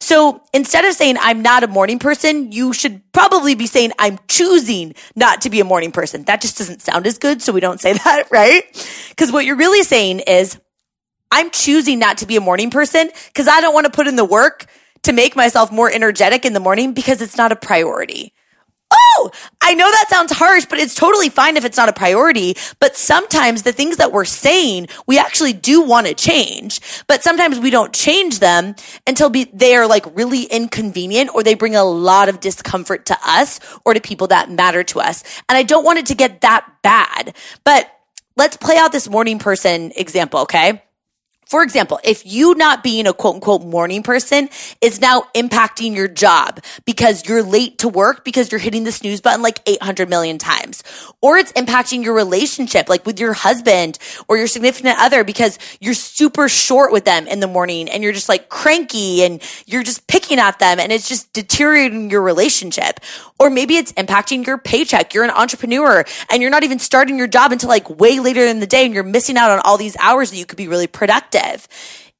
So 0.01 0.43
instead 0.53 0.85
of 0.85 0.93
saying 0.93 1.17
I'm 1.19 1.41
not 1.41 1.65
a 1.65 1.67
morning 1.67 1.99
person, 1.99 2.53
you 2.53 2.75
should 2.75 3.01
probably 3.13 3.55
be 3.55 3.67
saying 3.67 3.93
I'm 3.99 4.19
choosing 4.29 4.95
not 5.17 5.41
to 5.43 5.51
be 5.51 5.61
a 5.61 5.65
morning 5.65 5.93
person. 5.93 6.25
That 6.25 6.43
just 6.43 6.59
doesn't 6.59 6.83
sound 6.83 7.07
as 7.07 7.17
good. 7.17 7.41
So 7.41 7.55
we 7.55 7.61
don't 7.61 7.81
say 7.81 7.93
that, 8.05 8.25
right? 8.31 8.65
Because 9.09 9.33
what 9.33 9.47
you're 9.47 9.57
really 9.57 9.83
saying 9.83 10.21
is 10.21 10.61
I'm 11.31 11.49
choosing 11.49 11.99
not 11.99 12.19
to 12.19 12.27
be 12.27 12.37
a 12.37 12.41
morning 12.43 12.69
person 12.69 13.11
because 13.29 13.49
I 13.49 13.63
don't 13.63 13.73
want 13.73 13.87
to 13.87 13.91
put 13.91 14.09
in 14.09 14.17
the 14.17 14.27
work 14.27 14.67
to 15.03 15.13
make 15.13 15.37
myself 15.37 15.73
more 15.73 15.91
energetic 15.91 16.45
in 16.45 16.53
the 16.53 16.61
morning 16.61 16.93
because 16.93 17.21
it's 17.21 17.37
not 17.37 17.53
a 17.53 17.57
priority. 17.57 18.33
Oh, 18.93 19.31
I 19.63 19.75
know 19.75 19.89
that 19.89 20.07
sounds 20.09 20.33
harsh, 20.33 20.65
but 20.65 20.81
it's 20.81 20.97
totally 20.97 21.29
fine 21.29 21.57
if 21.57 21.65
it's 21.65 21.77
not 21.77 21.89
a 21.89 21.93
priority. 21.93 22.57
But 22.81 22.97
sometimes 22.97 23.63
the 23.63 23.73
things 23.73 23.99
that 23.99 24.11
we're 24.11 24.25
saying, 24.25 24.89
we 25.07 25.17
actually 25.17 25.53
do 25.53 25.83
want 25.83 26.09
to 26.09 26.15
change, 26.15 26.81
but 27.07 27.23
sometimes 27.23 27.61
we 27.61 27.71
don't 27.71 27.93
change 27.93 28.41
them 28.41 28.75
until 29.07 29.31
be, 29.31 29.45
they 29.53 29.77
are 29.77 29.87
like 29.87 30.05
really 30.17 30.45
inconvenient 30.45 31.31
or 31.35 31.45
they 31.45 31.55
bring 31.55 31.77
a 31.77 31.85
lot 31.85 32.29
of 32.29 32.41
discomfort 32.41 33.07
to 33.07 33.17
us 33.25 33.61
or 33.85 33.95
to 33.95 34.01
people 34.01 34.27
that 34.29 34.51
matter 34.51 34.83
to 34.85 34.99
us. 34.99 35.23
And 35.49 35.57
I 35.57 35.63
don't 35.63 35.85
want 35.85 36.01
it 36.01 36.07
to 36.07 36.17
get 36.17 36.41
that 36.41 36.69
bad, 36.83 37.37
but 37.63 37.89
let's 38.37 38.57
play 38.57 38.77
out 38.77 38.91
this 38.91 39.09
morning 39.09 39.39
person 39.39 39.93
example. 39.95 40.41
Okay. 40.41 40.83
For 41.51 41.65
example, 41.65 41.99
if 42.05 42.25
you 42.25 42.55
not 42.55 42.85
being 42.85 43.09
a 43.09 43.13
quote 43.13 43.35
unquote 43.35 43.65
morning 43.65 44.05
person 44.05 44.49
is 44.81 45.01
now 45.01 45.25
impacting 45.35 45.97
your 45.97 46.07
job 46.07 46.61
because 46.85 47.29
you're 47.29 47.43
late 47.43 47.79
to 47.79 47.89
work 47.89 48.25
because 48.25 48.53
you're 48.53 48.61
hitting 48.61 48.85
the 48.85 48.93
snooze 48.93 49.21
button 49.21 49.43
like 49.43 49.59
800 49.67 50.09
million 50.09 50.39
times, 50.39 50.85
or 51.21 51.39
it's 51.39 51.51
impacting 51.55 52.05
your 52.05 52.15
relationship 52.15 52.89
like 52.89 53.05
with 53.05 53.19
your 53.19 53.33
husband 53.33 53.99
or 54.29 54.37
your 54.37 54.47
significant 54.47 54.97
other 55.01 55.25
because 55.25 55.59
you're 55.81 55.93
super 55.93 56.49
short 56.49 56.93
with 56.93 57.05
them 57.05 57.27
in 57.27 57.41
the 57.41 57.49
morning 57.49 57.89
and 57.89 58.05
you're 58.05 58.13
just 58.13 58.29
like 58.29 58.49
cranky 58.49 59.25
and 59.25 59.43
you're 59.67 59.83
just 59.83 60.07
picking 60.07 60.39
at 60.39 60.61
them 60.61 60.79
and 60.79 60.93
it's 60.93 61.09
just 61.09 61.33
deteriorating 61.33 62.11
your 62.11 62.23
relationship. 62.23 63.01
Or 63.41 63.51
maybe 63.51 63.77
it's 63.77 63.93
impacting 63.95 64.47
your 64.47 64.59
paycheck. 64.59 65.15
You're 65.15 65.25
an 65.25 65.31
entrepreneur 65.31 66.05
and 66.31 66.43
you're 66.43 66.51
not 66.51 66.63
even 66.63 66.79
starting 66.79 67.17
your 67.19 67.27
job 67.27 67.53
until 67.53 67.71
like 67.71 67.89
way 67.99 68.21
later 68.21 68.45
in 68.45 68.61
the 68.61 68.67
day 68.67 68.85
and 68.85 68.95
you're 68.95 69.03
missing 69.03 69.39
out 69.39 69.51
on 69.51 69.61
all 69.65 69.79
these 69.79 69.97
hours 69.99 70.31
that 70.31 70.37
you 70.37 70.45
could 70.45 70.59
be 70.59 70.69
really 70.69 70.87
productive. 70.87 71.67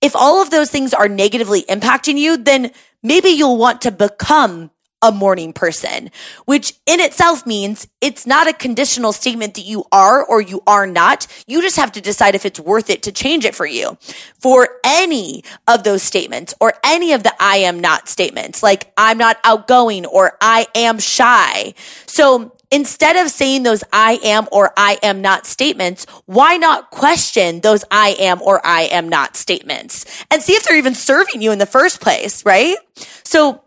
If 0.01 0.17
all 0.17 0.41
of 0.41 0.51
those 0.51 0.71
things 0.71 0.95
are 0.95 1.09
negatively 1.09 1.63
impacting 1.65 2.17
you, 2.17 2.39
then 2.39 2.73
maybe 3.03 3.29
you'll 3.29 3.59
want 3.59 3.83
to 3.83 3.91
become 3.93 4.71
a 5.03 5.11
morning 5.11 5.53
person, 5.53 6.11
which 6.45 6.75
in 6.87 7.01
itself 7.01 7.47
means 7.47 7.89
it's 8.01 8.27
not 8.27 8.49
a 8.49 8.53
conditional 8.53 9.13
statement 9.13 9.55
that 9.55 9.63
you 9.63 9.85
are 9.93 10.25
or 10.25 10.41
you 10.41 10.63
are 10.67 10.87
not. 10.87 11.27
You 11.47 11.63
just 11.63 11.77
have 11.77 11.93
to 11.93 12.01
decide 12.01 12.35
if 12.35 12.45
it's 12.45 12.61
worth 12.61 12.91
it 12.91 13.03
to 13.05 13.13
change 13.13 13.45
it 13.45 13.55
for 13.55 13.67
you. 13.67 13.97
For 14.39 14.69
any 14.85 15.43
of 15.67 15.85
those 15.85 16.03
statements 16.03 16.55
or 16.61 16.75
any 16.85 17.13
of 17.13 17.23
the 17.23 17.35
I 17.41 17.59
am 17.59 17.81
not 17.81 18.09
statements, 18.09 18.63
like 18.63 18.93
I'm 18.97 19.19
not 19.19 19.39
outgoing 19.45 20.05
or 20.07 20.37
I 20.41 20.67
am 20.75 20.99
shy. 20.99 21.75
So 22.07 22.53
instead 22.71 23.17
of 23.17 23.31
saying 23.31 23.63
those 23.63 23.83
I 23.93 24.21
am 24.23 24.49
or 24.53 24.73
I 24.77 24.99
am 25.03 25.23
not 25.23 25.47
statements, 25.47 26.07
why 26.27 26.57
not 26.57 26.91
question 26.91 27.61
those 27.61 27.85
I 27.91 28.17
am 28.19 28.43
or 28.43 28.65
I 28.65 28.83
am 28.83 29.09
not 29.09 29.37
statements 29.37 30.05
and 30.31 30.43
see 30.43 30.53
if 30.53 30.65
they're 30.65 30.77
even 30.77 30.95
serving 30.95 31.43
you 31.43 31.53
in 31.53 31.59
the 31.59 31.67
first 31.67 32.01
place, 32.01 32.45
right? 32.45 32.77
So 33.25 33.63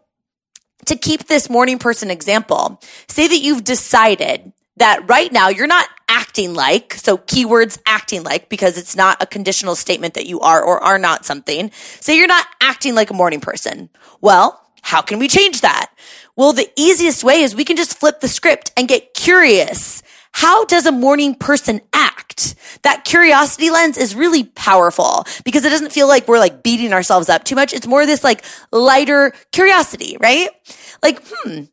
to 0.85 0.95
keep 0.95 1.27
this 1.27 1.49
morning 1.49 1.79
person 1.79 2.11
example, 2.11 2.81
say 3.07 3.27
that 3.27 3.39
you've 3.39 3.63
decided 3.63 4.53
that 4.77 5.07
right 5.07 5.31
now 5.31 5.49
you're 5.49 5.67
not 5.67 5.87
acting 6.09 6.53
like, 6.53 6.93
so 6.93 7.17
keywords 7.17 7.79
acting 7.85 8.23
like, 8.23 8.49
because 8.49 8.77
it's 8.77 8.95
not 8.95 9.21
a 9.21 9.25
conditional 9.25 9.75
statement 9.75 10.13
that 10.15 10.25
you 10.25 10.39
are 10.39 10.63
or 10.63 10.83
are 10.83 10.97
not 10.97 11.25
something. 11.25 11.71
Say 11.99 12.17
you're 12.17 12.27
not 12.27 12.47
acting 12.61 12.95
like 12.95 13.09
a 13.09 13.13
morning 13.13 13.39
person. 13.39 13.89
Well, 14.21 14.59
how 14.81 15.01
can 15.01 15.19
we 15.19 15.27
change 15.27 15.61
that? 15.61 15.91
Well, 16.35 16.53
the 16.53 16.69
easiest 16.75 17.23
way 17.23 17.41
is 17.41 17.55
we 17.55 17.65
can 17.65 17.77
just 17.77 17.97
flip 17.97 18.19
the 18.19 18.27
script 18.27 18.71
and 18.75 18.87
get 18.87 19.13
curious. 19.13 20.01
How 20.33 20.65
does 20.65 20.85
a 20.85 20.91
morning 20.91 21.35
person 21.35 21.81
act? 21.93 22.55
That 22.81 23.05
curiosity 23.05 23.69
lens 23.69 23.97
is 23.97 24.15
really 24.15 24.43
powerful 24.43 25.25
because 25.45 25.63
it 25.63 25.69
doesn't 25.69 25.91
feel 25.91 26.07
like 26.07 26.27
we're 26.27 26.39
like 26.39 26.63
beating 26.63 26.91
ourselves 26.91 27.29
up 27.29 27.43
too 27.43 27.55
much. 27.55 27.73
It's 27.73 27.87
more 27.87 28.05
this 28.05 28.23
like 28.23 28.43
lighter 28.71 29.33
curiosity, 29.51 30.17
right? 30.19 30.49
Like, 31.01 31.21
hmm, 31.23 31.65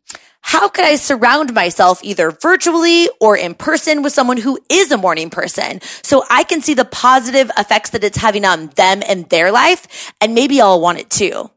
how 0.43 0.69
could 0.69 0.85
I 0.85 0.97
surround 0.97 1.55
myself 1.55 2.01
either 2.05 2.31
virtually 2.31 3.09
or 3.21 3.37
in 3.37 3.55
person 3.55 4.03
with 4.03 4.13
someone 4.13 4.37
who 4.37 4.59
is 4.69 4.93
a 4.93 4.99
morning 4.99 5.31
person 5.31 5.81
so 6.03 6.25
I 6.31 6.45
can 6.45 6.61
see 6.61 6.75
the 6.75 6.85
positive 6.85 7.51
effects 7.57 7.91
that 7.91 8.05
it's 8.05 8.19
having 8.19 8.45
on 8.45 8.69
them 8.69 9.03
and 9.07 9.29
their 9.31 9.53
life 9.53 10.13
and 10.21 10.35
maybe 10.35 10.61
I'll 10.61 10.81
want 10.81 10.99
it 10.99 11.11
too. 11.11 11.51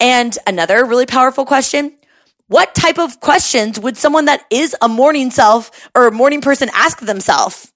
And 0.00 0.36
another 0.46 0.84
really 0.84 1.06
powerful 1.06 1.44
question 1.44 1.96
what 2.48 2.74
type 2.74 2.98
of 2.98 3.20
questions 3.20 3.80
would 3.80 3.96
someone 3.96 4.26
that 4.26 4.44
is 4.50 4.76
a 4.82 4.88
morning 4.88 5.30
self 5.30 5.88
or 5.94 6.06
a 6.06 6.12
morning 6.12 6.40
person 6.40 6.68
ask 6.74 7.00
themselves? 7.00 7.72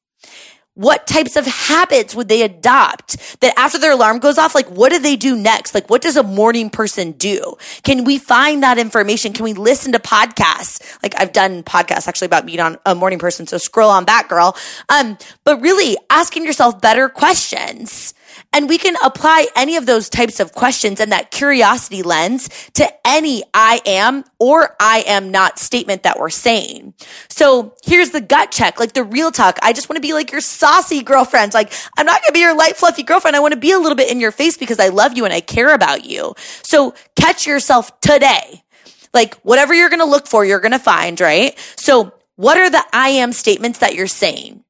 What 0.74 1.06
types 1.06 1.36
of 1.36 1.46
habits 1.46 2.14
would 2.14 2.28
they 2.28 2.42
adopt 2.42 3.40
that 3.40 3.54
after 3.56 3.78
their 3.78 3.92
alarm 3.92 4.18
goes 4.18 4.36
off? 4.36 4.54
Like, 4.54 4.68
what 4.68 4.92
do 4.92 4.98
they 4.98 5.16
do 5.16 5.34
next? 5.34 5.74
Like, 5.74 5.88
what 5.88 6.02
does 6.02 6.18
a 6.18 6.22
morning 6.22 6.68
person 6.68 7.12
do? 7.12 7.56
Can 7.82 8.04
we 8.04 8.18
find 8.18 8.62
that 8.62 8.76
information? 8.76 9.32
Can 9.32 9.44
we 9.44 9.54
listen 9.54 9.92
to 9.92 9.98
podcasts? 9.98 11.02
Like, 11.02 11.14
I've 11.18 11.32
done 11.32 11.62
podcasts 11.62 12.06
actually 12.06 12.26
about 12.26 12.44
being 12.44 12.60
on 12.60 12.76
a 12.84 12.94
morning 12.94 13.18
person. 13.18 13.46
So 13.46 13.56
scroll 13.56 13.88
on 13.88 14.04
back, 14.04 14.28
girl. 14.28 14.54
Um, 14.90 15.16
but 15.44 15.62
really 15.62 15.96
asking 16.10 16.44
yourself 16.44 16.78
better 16.82 17.08
questions 17.08 18.12
and 18.56 18.70
we 18.70 18.78
can 18.78 18.96
apply 19.04 19.48
any 19.54 19.76
of 19.76 19.84
those 19.84 20.08
types 20.08 20.40
of 20.40 20.54
questions 20.54 20.98
and 20.98 21.12
that 21.12 21.30
curiosity 21.30 22.02
lens 22.02 22.48
to 22.72 22.88
any 23.06 23.44
I 23.52 23.82
am 23.84 24.24
or 24.38 24.74
I 24.80 25.04
am 25.06 25.30
not 25.30 25.58
statement 25.58 26.04
that 26.04 26.18
we're 26.18 26.30
saying. 26.30 26.94
So 27.28 27.74
here's 27.84 28.12
the 28.12 28.22
gut 28.22 28.50
check, 28.50 28.80
like 28.80 28.94
the 28.94 29.04
real 29.04 29.30
talk. 29.30 29.58
I 29.62 29.74
just 29.74 29.90
want 29.90 29.98
to 29.98 30.00
be 30.00 30.14
like 30.14 30.32
your 30.32 30.40
saucy 30.40 31.02
girlfriend. 31.02 31.52
Like 31.52 31.70
I'm 31.98 32.06
not 32.06 32.22
going 32.22 32.28
to 32.28 32.32
be 32.32 32.40
your 32.40 32.56
light, 32.56 32.78
fluffy 32.78 33.02
girlfriend. 33.02 33.36
I 33.36 33.40
want 33.40 33.52
to 33.52 33.60
be 33.60 33.72
a 33.72 33.78
little 33.78 33.94
bit 33.94 34.10
in 34.10 34.20
your 34.20 34.32
face 34.32 34.56
because 34.56 34.80
I 34.80 34.88
love 34.88 35.14
you 35.14 35.26
and 35.26 35.34
I 35.34 35.42
care 35.42 35.74
about 35.74 36.06
you. 36.06 36.34
So 36.62 36.94
catch 37.14 37.46
yourself 37.46 38.00
today. 38.00 38.64
Like 39.12 39.34
whatever 39.40 39.74
you're 39.74 39.90
going 39.90 40.00
to 40.00 40.06
look 40.06 40.26
for, 40.26 40.46
you're 40.46 40.60
going 40.60 40.72
to 40.72 40.78
find, 40.78 41.20
right? 41.20 41.58
So 41.76 42.14
what 42.36 42.56
are 42.56 42.70
the 42.70 42.82
I 42.90 43.10
am 43.10 43.34
statements 43.34 43.80
that 43.80 43.94
you're 43.94 44.06
saying? 44.06 44.64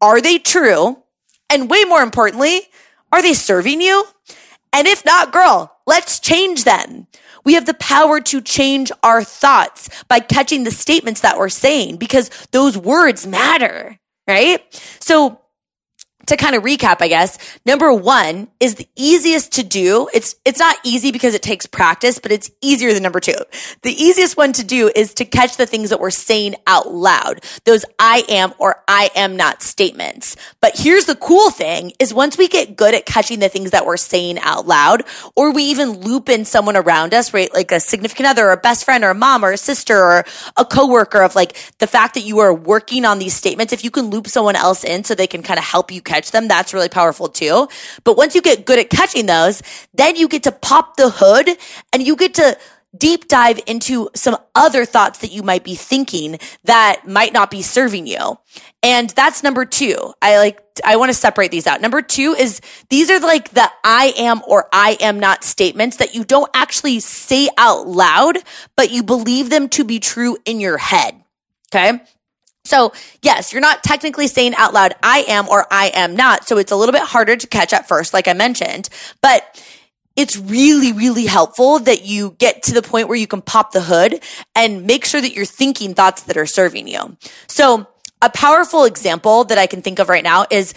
Are 0.00 0.20
they 0.20 0.40
true? 0.40 1.04
And 1.48 1.70
way 1.70 1.84
more 1.84 2.02
importantly, 2.02 2.62
are 3.12 3.22
they 3.22 3.34
serving 3.34 3.80
you? 3.80 4.04
And 4.72 4.86
if 4.86 5.04
not, 5.04 5.32
girl, 5.32 5.74
let's 5.86 6.20
change 6.20 6.64
them. 6.64 7.06
We 7.44 7.54
have 7.54 7.66
the 7.66 7.74
power 7.74 8.20
to 8.20 8.40
change 8.40 8.92
our 9.02 9.24
thoughts 9.24 9.88
by 10.08 10.20
catching 10.20 10.64
the 10.64 10.70
statements 10.70 11.22
that 11.22 11.38
we're 11.38 11.48
saying 11.48 11.96
because 11.96 12.28
those 12.50 12.76
words 12.76 13.26
matter, 13.26 13.98
right? 14.26 14.60
So 15.00 15.40
to 16.28 16.36
kind 16.36 16.54
of 16.54 16.62
recap, 16.62 16.98
I 17.00 17.08
guess, 17.08 17.38
number 17.64 17.92
one 17.92 18.48
is 18.60 18.76
the 18.76 18.88
easiest 18.96 19.52
to 19.52 19.62
do. 19.62 20.08
It's, 20.14 20.36
it's 20.44 20.58
not 20.58 20.76
easy 20.84 21.12
because 21.12 21.34
it 21.34 21.42
takes 21.42 21.66
practice, 21.66 22.18
but 22.18 22.32
it's 22.32 22.50
easier 22.60 22.92
than 22.92 23.02
number 23.02 23.20
two. 23.20 23.34
The 23.82 23.92
easiest 23.92 24.36
one 24.36 24.52
to 24.54 24.64
do 24.64 24.90
is 24.94 25.14
to 25.14 25.24
catch 25.24 25.56
the 25.56 25.66
things 25.66 25.90
that 25.90 26.00
we're 26.00 26.10
saying 26.10 26.56
out 26.66 26.92
loud. 26.92 27.40
Those 27.64 27.84
I 27.98 28.24
am 28.28 28.52
or 28.58 28.82
I 28.86 29.10
am 29.14 29.36
not 29.36 29.62
statements. 29.62 30.36
But 30.60 30.72
here's 30.74 31.06
the 31.06 31.14
cool 31.14 31.50
thing 31.50 31.92
is 31.98 32.12
once 32.12 32.36
we 32.36 32.48
get 32.48 32.76
good 32.76 32.94
at 32.94 33.06
catching 33.06 33.40
the 33.40 33.48
things 33.48 33.70
that 33.70 33.86
we're 33.86 33.96
saying 33.96 34.38
out 34.40 34.66
loud, 34.66 35.04
or 35.34 35.52
we 35.52 35.64
even 35.64 36.00
loop 36.00 36.28
in 36.28 36.44
someone 36.44 36.76
around 36.76 37.14
us, 37.14 37.32
right? 37.32 37.52
Like 37.52 37.72
a 37.72 37.80
significant 37.80 38.28
other 38.28 38.48
or 38.48 38.52
a 38.52 38.56
best 38.56 38.84
friend 38.84 39.04
or 39.04 39.10
a 39.10 39.14
mom 39.14 39.44
or 39.44 39.52
a 39.52 39.58
sister 39.58 39.96
or 39.96 40.24
a 40.56 40.64
coworker 40.64 41.22
of 41.22 41.34
like 41.34 41.56
the 41.78 41.86
fact 41.86 42.14
that 42.14 42.22
you 42.22 42.38
are 42.40 42.52
working 42.52 43.04
on 43.04 43.18
these 43.18 43.34
statements. 43.34 43.72
If 43.72 43.84
you 43.84 43.90
can 43.90 44.06
loop 44.06 44.26
someone 44.26 44.56
else 44.56 44.84
in 44.84 45.04
so 45.04 45.14
they 45.14 45.26
can 45.26 45.42
kind 45.42 45.58
of 45.58 45.64
help 45.64 45.90
you 45.90 46.02
catch 46.02 46.17
catch 46.18 46.30
them. 46.32 46.48
That's 46.48 46.74
really 46.74 46.88
powerful 46.88 47.28
too. 47.28 47.68
But 48.04 48.16
once 48.16 48.34
you 48.34 48.42
get 48.42 48.66
good 48.66 48.78
at 48.78 48.90
catching 48.90 49.26
those, 49.26 49.62
then 49.94 50.16
you 50.16 50.28
get 50.28 50.42
to 50.44 50.52
pop 50.52 50.96
the 50.96 51.10
hood 51.10 51.48
and 51.92 52.06
you 52.06 52.16
get 52.16 52.34
to 52.34 52.58
deep 52.96 53.28
dive 53.28 53.60
into 53.66 54.08
some 54.14 54.36
other 54.54 54.84
thoughts 54.84 55.18
that 55.18 55.30
you 55.30 55.42
might 55.42 55.62
be 55.62 55.74
thinking 55.74 56.38
that 56.64 57.02
might 57.06 57.32
not 57.32 57.50
be 57.50 57.62
serving 57.62 58.06
you. 58.06 58.38
And 58.82 59.10
that's 59.10 59.42
number 59.42 59.64
two. 59.66 60.14
I 60.22 60.38
like, 60.38 60.60
I 60.84 60.96
want 60.96 61.10
to 61.10 61.14
separate 61.14 61.50
these 61.50 61.66
out. 61.66 61.80
Number 61.82 62.00
two 62.00 62.34
is 62.38 62.60
these 62.88 63.10
are 63.10 63.20
like 63.20 63.50
the 63.50 63.70
I 63.84 64.14
am 64.16 64.40
or 64.48 64.68
I 64.72 64.96
am 65.00 65.20
not 65.20 65.44
statements 65.44 65.98
that 65.98 66.14
you 66.14 66.24
don't 66.24 66.50
actually 66.54 67.00
say 67.00 67.48
out 67.58 67.86
loud, 67.86 68.38
but 68.74 68.90
you 68.90 69.02
believe 69.02 69.50
them 69.50 69.68
to 69.70 69.84
be 69.84 70.00
true 70.00 70.38
in 70.44 70.58
your 70.58 70.78
head. 70.78 71.22
Okay. 71.70 72.00
So 72.68 72.92
yes, 73.22 73.52
you're 73.52 73.62
not 73.62 73.82
technically 73.82 74.26
saying 74.26 74.54
out 74.54 74.74
loud, 74.74 74.94
I 75.02 75.24
am 75.28 75.48
or 75.48 75.66
I 75.70 75.90
am 75.94 76.14
not. 76.14 76.46
So 76.46 76.58
it's 76.58 76.70
a 76.70 76.76
little 76.76 76.92
bit 76.92 77.02
harder 77.02 77.36
to 77.36 77.46
catch 77.46 77.72
at 77.72 77.88
first, 77.88 78.12
like 78.12 78.28
I 78.28 78.34
mentioned, 78.34 78.88
but 79.22 79.64
it's 80.16 80.36
really, 80.36 80.92
really 80.92 81.26
helpful 81.26 81.78
that 81.78 82.04
you 82.04 82.34
get 82.38 82.64
to 82.64 82.74
the 82.74 82.82
point 82.82 83.06
where 83.06 83.16
you 83.16 83.28
can 83.28 83.40
pop 83.40 83.70
the 83.70 83.82
hood 83.82 84.20
and 84.54 84.84
make 84.84 85.04
sure 85.04 85.20
that 85.20 85.32
you're 85.32 85.44
thinking 85.44 85.94
thoughts 85.94 86.24
that 86.24 86.36
are 86.36 86.44
serving 86.44 86.88
you. 86.88 87.16
So 87.46 87.86
a 88.20 88.28
powerful 88.28 88.84
example 88.84 89.44
that 89.44 89.58
I 89.58 89.68
can 89.68 89.80
think 89.80 90.00
of 90.00 90.08
right 90.08 90.24
now 90.24 90.44
is 90.50 90.74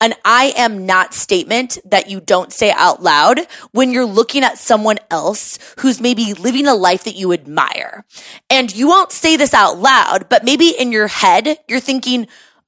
an 0.00 0.14
I 0.24 0.52
am 0.56 0.86
not 0.86 1.14
statement 1.14 1.78
that 1.84 2.10
you 2.10 2.20
don't 2.20 2.52
say 2.52 2.72
out 2.72 3.02
loud 3.02 3.40
when 3.72 3.90
you're 3.92 4.04
looking 4.04 4.42
at 4.42 4.58
someone 4.58 4.98
else 5.10 5.58
who's 5.78 6.00
maybe 6.00 6.34
living 6.34 6.66
a 6.66 6.74
life 6.74 7.04
that 7.04 7.16
you 7.16 7.32
admire. 7.32 8.04
And 8.50 8.74
you 8.74 8.88
won't 8.88 9.12
say 9.12 9.36
this 9.36 9.54
out 9.54 9.78
loud, 9.78 10.28
but 10.28 10.44
maybe 10.44 10.68
in 10.68 10.92
your 10.92 11.06
head, 11.06 11.58
you're 11.68 11.80
thinking, 11.80 12.26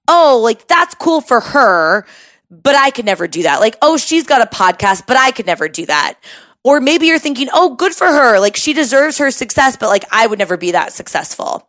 Oh, 0.09 0.41
like 0.43 0.69
that's 0.69 0.95
cool 0.95 1.21
for 1.21 1.41
her, 1.41 2.07
but 2.51 2.75
I 2.75 2.91
could 2.91 3.05
never 3.05 3.27
do 3.27 3.43
that. 3.43 3.61
Like, 3.61 3.77
oh, 3.83 3.97
she's 3.97 4.25
got 4.25 4.43
a 4.43 4.47
podcast, 4.47 5.07
but 5.07 5.17
I 5.17 5.31
could 5.31 5.47
never 5.47 5.69
do 5.69 5.87
that. 5.87 6.19
Or 6.63 6.81
maybe 6.81 7.07
you're 7.07 7.19
thinking, 7.19 7.49
oh, 7.53 7.75
good 7.77 7.93
for 7.93 8.07
her. 8.07 8.41
Like 8.41 8.57
she 8.57 8.73
deserves 8.73 9.19
her 9.19 9.31
success, 9.31 9.77
but 9.77 9.89
like 9.89 10.05
I 10.11 10.27
would 10.27 10.39
never 10.39 10.57
be 10.57 10.73
that 10.73 10.93
successful. 10.93 11.69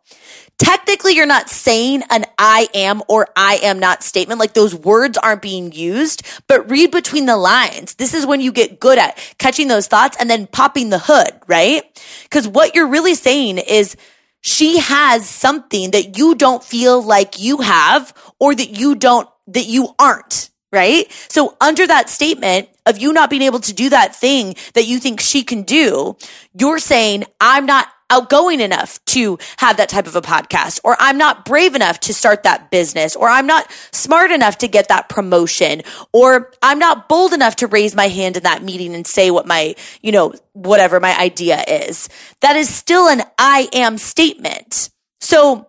Technically, 0.58 1.14
you're 1.14 1.26
not 1.26 1.48
saying 1.48 2.02
an 2.10 2.26
I 2.38 2.68
am 2.72 3.02
or 3.08 3.28
I 3.36 3.56
am 3.62 3.78
not 3.78 4.02
statement. 4.02 4.40
Like 4.40 4.54
those 4.54 4.74
words 4.74 5.18
aren't 5.18 5.42
being 5.42 5.72
used, 5.72 6.22
but 6.46 6.70
read 6.70 6.90
between 6.90 7.26
the 7.26 7.36
lines. 7.36 7.96
This 7.96 8.14
is 8.14 8.24
when 8.24 8.40
you 8.40 8.52
get 8.52 8.80
good 8.80 8.98
at 8.98 9.18
catching 9.38 9.68
those 9.68 9.88
thoughts 9.88 10.16
and 10.20 10.30
then 10.30 10.46
popping 10.46 10.90
the 10.90 11.00
hood, 11.00 11.32
right? 11.46 11.82
Because 12.22 12.46
what 12.46 12.74
you're 12.74 12.88
really 12.88 13.14
saying 13.14 13.58
is, 13.58 13.96
she 14.40 14.78
has 14.78 15.28
something 15.28 15.90
that 15.90 16.16
you 16.16 16.36
don't 16.36 16.62
feel 16.62 17.02
like 17.02 17.40
you 17.40 17.58
have 17.58 18.14
or 18.38 18.54
that 18.54 18.70
you 18.70 18.94
don't, 18.94 19.28
that 19.48 19.66
you 19.66 19.94
aren't, 19.98 20.50
right? 20.72 21.10
So 21.28 21.56
under 21.60 21.86
that 21.86 22.08
statement, 22.08 22.68
of 22.88 22.98
you 22.98 23.12
not 23.12 23.30
being 23.30 23.42
able 23.42 23.60
to 23.60 23.72
do 23.72 23.90
that 23.90 24.16
thing 24.16 24.56
that 24.74 24.86
you 24.86 24.98
think 24.98 25.20
she 25.20 25.44
can 25.44 25.62
do, 25.62 26.16
you're 26.58 26.78
saying, 26.78 27.24
I'm 27.40 27.66
not 27.66 27.88
outgoing 28.10 28.60
enough 28.60 29.04
to 29.04 29.38
have 29.58 29.76
that 29.76 29.88
type 29.88 30.06
of 30.06 30.16
a 30.16 30.22
podcast, 30.22 30.80
or 30.82 30.96
I'm 30.98 31.18
not 31.18 31.44
brave 31.44 31.74
enough 31.74 32.00
to 32.00 32.14
start 32.14 32.42
that 32.44 32.70
business, 32.70 33.14
or 33.14 33.28
I'm 33.28 33.46
not 33.46 33.70
smart 33.92 34.30
enough 34.30 34.58
to 34.58 34.68
get 34.68 34.88
that 34.88 35.08
promotion, 35.08 35.82
or 36.12 36.50
I'm 36.62 36.78
not 36.78 37.08
bold 37.08 37.34
enough 37.34 37.56
to 37.56 37.66
raise 37.66 37.94
my 37.94 38.08
hand 38.08 38.36
in 38.36 38.44
that 38.44 38.62
meeting 38.62 38.94
and 38.94 39.06
say 39.06 39.30
what 39.30 39.46
my, 39.46 39.74
you 40.00 40.12
know, 40.12 40.32
whatever 40.54 41.00
my 41.00 41.18
idea 41.18 41.62
is. 41.68 42.08
That 42.40 42.56
is 42.56 42.74
still 42.74 43.08
an 43.08 43.22
I 43.38 43.68
am 43.74 43.98
statement. 43.98 44.90
So 45.20 45.68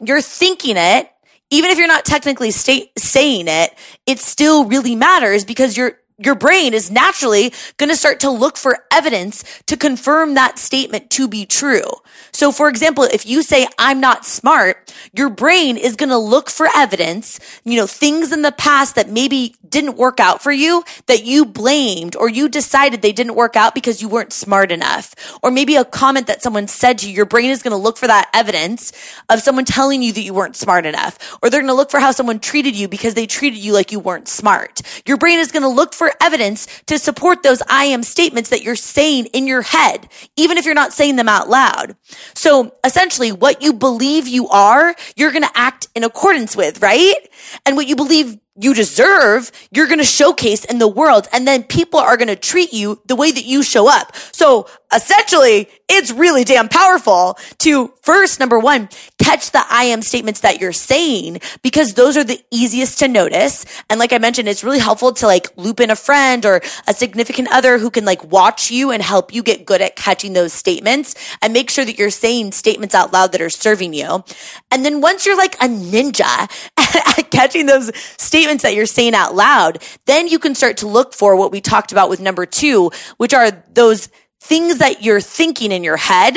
you're 0.00 0.20
thinking 0.20 0.76
it. 0.76 1.10
Even 1.48 1.70
if 1.70 1.78
you're 1.78 1.86
not 1.86 2.04
technically 2.04 2.50
state, 2.50 2.90
saying 2.98 3.46
it, 3.46 3.72
it 4.04 4.18
still 4.18 4.64
really 4.64 4.96
matters 4.96 5.44
because 5.44 5.76
you're 5.76 5.96
your 6.18 6.34
brain 6.34 6.72
is 6.72 6.90
naturally 6.90 7.52
going 7.76 7.90
to 7.90 7.96
start 7.96 8.20
to 8.20 8.30
look 8.30 8.56
for 8.56 8.78
evidence 8.90 9.44
to 9.66 9.76
confirm 9.76 10.34
that 10.34 10.58
statement 10.58 11.10
to 11.10 11.28
be 11.28 11.44
true. 11.44 11.84
So, 12.32 12.52
for 12.52 12.68
example, 12.68 13.04
if 13.04 13.26
you 13.26 13.42
say, 13.42 13.66
I'm 13.78 14.00
not 14.00 14.24
smart, 14.24 14.94
your 15.12 15.28
brain 15.28 15.76
is 15.76 15.96
going 15.96 16.08
to 16.08 16.18
look 16.18 16.48
for 16.48 16.68
evidence, 16.74 17.38
you 17.64 17.76
know, 17.76 17.86
things 17.86 18.32
in 18.32 18.42
the 18.42 18.52
past 18.52 18.94
that 18.94 19.10
maybe 19.10 19.54
didn't 19.68 19.96
work 19.96 20.20
out 20.20 20.42
for 20.42 20.52
you 20.52 20.84
that 21.06 21.24
you 21.24 21.44
blamed 21.44 22.16
or 22.16 22.28
you 22.28 22.48
decided 22.48 23.02
they 23.02 23.12
didn't 23.12 23.34
work 23.34 23.56
out 23.56 23.74
because 23.74 24.00
you 24.00 24.08
weren't 24.08 24.32
smart 24.32 24.72
enough. 24.72 25.14
Or 25.42 25.50
maybe 25.50 25.76
a 25.76 25.84
comment 25.84 26.26
that 26.28 26.42
someone 26.42 26.68
said 26.68 26.98
to 26.98 27.08
you, 27.08 27.14
your 27.14 27.26
brain 27.26 27.50
is 27.50 27.62
going 27.62 27.72
to 27.72 27.76
look 27.76 27.98
for 27.98 28.06
that 28.06 28.30
evidence 28.32 28.92
of 29.28 29.40
someone 29.40 29.64
telling 29.64 30.02
you 30.02 30.12
that 30.12 30.22
you 30.22 30.32
weren't 30.32 30.56
smart 30.56 30.86
enough. 30.86 31.38
Or 31.42 31.50
they're 31.50 31.60
going 31.60 31.68
to 31.68 31.74
look 31.74 31.90
for 31.90 32.00
how 32.00 32.10
someone 32.10 32.40
treated 32.40 32.74
you 32.76 32.88
because 32.88 33.14
they 33.14 33.26
treated 33.26 33.58
you 33.58 33.72
like 33.72 33.92
you 33.92 34.00
weren't 34.00 34.28
smart. 34.28 34.80
Your 35.06 35.16
brain 35.16 35.38
is 35.38 35.52
going 35.52 35.62
to 35.62 35.68
look 35.68 35.94
for 35.94 36.05
evidence 36.20 36.66
to 36.86 36.98
support 36.98 37.42
those 37.42 37.62
I 37.68 37.84
am 37.84 38.02
statements 38.02 38.50
that 38.50 38.62
you're 38.62 38.76
saying 38.76 39.26
in 39.26 39.46
your 39.46 39.62
head, 39.62 40.08
even 40.36 40.58
if 40.58 40.64
you're 40.64 40.74
not 40.74 40.92
saying 40.92 41.16
them 41.16 41.28
out 41.28 41.48
loud. 41.48 41.96
So 42.34 42.74
essentially 42.84 43.32
what 43.32 43.62
you 43.62 43.72
believe 43.72 44.28
you 44.28 44.48
are, 44.48 44.94
you're 45.16 45.32
going 45.32 45.42
to 45.42 45.58
act 45.58 45.88
in 45.94 46.04
accordance 46.04 46.56
with, 46.56 46.82
right? 46.82 47.16
And 47.64 47.76
what 47.76 47.86
you 47.86 47.96
believe 47.96 48.38
you 48.58 48.72
deserve, 48.72 49.52
you're 49.70 49.86
going 49.86 49.98
to 49.98 50.04
showcase 50.04 50.64
in 50.64 50.78
the 50.78 50.88
world. 50.88 51.28
And 51.32 51.46
then 51.46 51.62
people 51.62 52.00
are 52.00 52.16
going 52.16 52.28
to 52.28 52.36
treat 52.36 52.72
you 52.72 53.00
the 53.06 53.16
way 53.16 53.30
that 53.30 53.44
you 53.44 53.62
show 53.62 53.90
up. 53.90 54.16
So 54.32 54.66
essentially, 54.94 55.68
it's 55.88 56.10
really 56.10 56.44
damn 56.44 56.68
powerful 56.68 57.38
to 57.58 57.92
first, 58.02 58.40
number 58.40 58.58
one, 58.58 58.88
catch 59.22 59.50
the 59.50 59.62
I 59.68 59.84
am 59.84 60.02
statements 60.02 60.40
that 60.40 60.60
you're 60.60 60.72
saying 60.72 61.40
because 61.62 61.94
those 61.94 62.16
are 62.16 62.24
the 62.24 62.42
easiest 62.50 62.98
to 63.00 63.08
notice. 63.08 63.64
And 63.88 64.00
like 64.00 64.12
I 64.12 64.18
mentioned, 64.18 64.48
it's 64.48 64.64
really 64.64 64.78
helpful 64.78 65.12
to 65.14 65.26
like 65.26 65.48
loop 65.56 65.80
in 65.80 65.90
a 65.90 65.96
friend 65.96 66.44
or 66.44 66.60
a 66.86 66.94
significant 66.94 67.48
other 67.52 67.78
who 67.78 67.90
can 67.90 68.04
like 68.04 68.22
watch 68.24 68.70
you 68.70 68.90
and 68.90 69.02
help 69.02 69.32
you 69.32 69.42
get 69.42 69.64
good 69.64 69.80
at 69.80 69.96
catching 69.96 70.32
those 70.32 70.52
statements 70.52 71.14
and 71.40 71.52
make 71.52 71.70
sure 71.70 71.84
that 71.84 71.98
you're 71.98 72.10
saying 72.10 72.52
statements 72.52 72.94
out 72.94 73.12
loud 73.12 73.32
that 73.32 73.40
are 73.40 73.50
serving 73.50 73.94
you. 73.94 74.24
And 74.70 74.84
then 74.84 75.00
once 75.00 75.24
you're 75.24 75.36
like 75.36 75.54
a 75.56 75.68
ninja 75.68 76.48
at 77.18 77.30
catching 77.30 77.66
those 77.66 77.94
statements 78.20 78.62
that 78.62 78.74
you're 78.74 78.86
saying 78.86 79.14
out 79.14 79.34
loud, 79.34 79.82
then 80.06 80.28
you 80.28 80.38
can 80.38 80.54
start 80.54 80.78
to 80.78 80.86
look 80.86 81.14
for 81.14 81.36
what 81.36 81.52
we 81.52 81.60
talked 81.60 81.92
about 81.92 82.08
with 82.08 82.20
number 82.20 82.46
two, 82.46 82.90
which 83.16 83.34
are 83.34 83.50
those 83.72 84.08
things 84.46 84.78
that 84.78 85.02
you're 85.02 85.20
thinking 85.20 85.72
in 85.72 85.84
your 85.84 85.96
head 85.96 86.36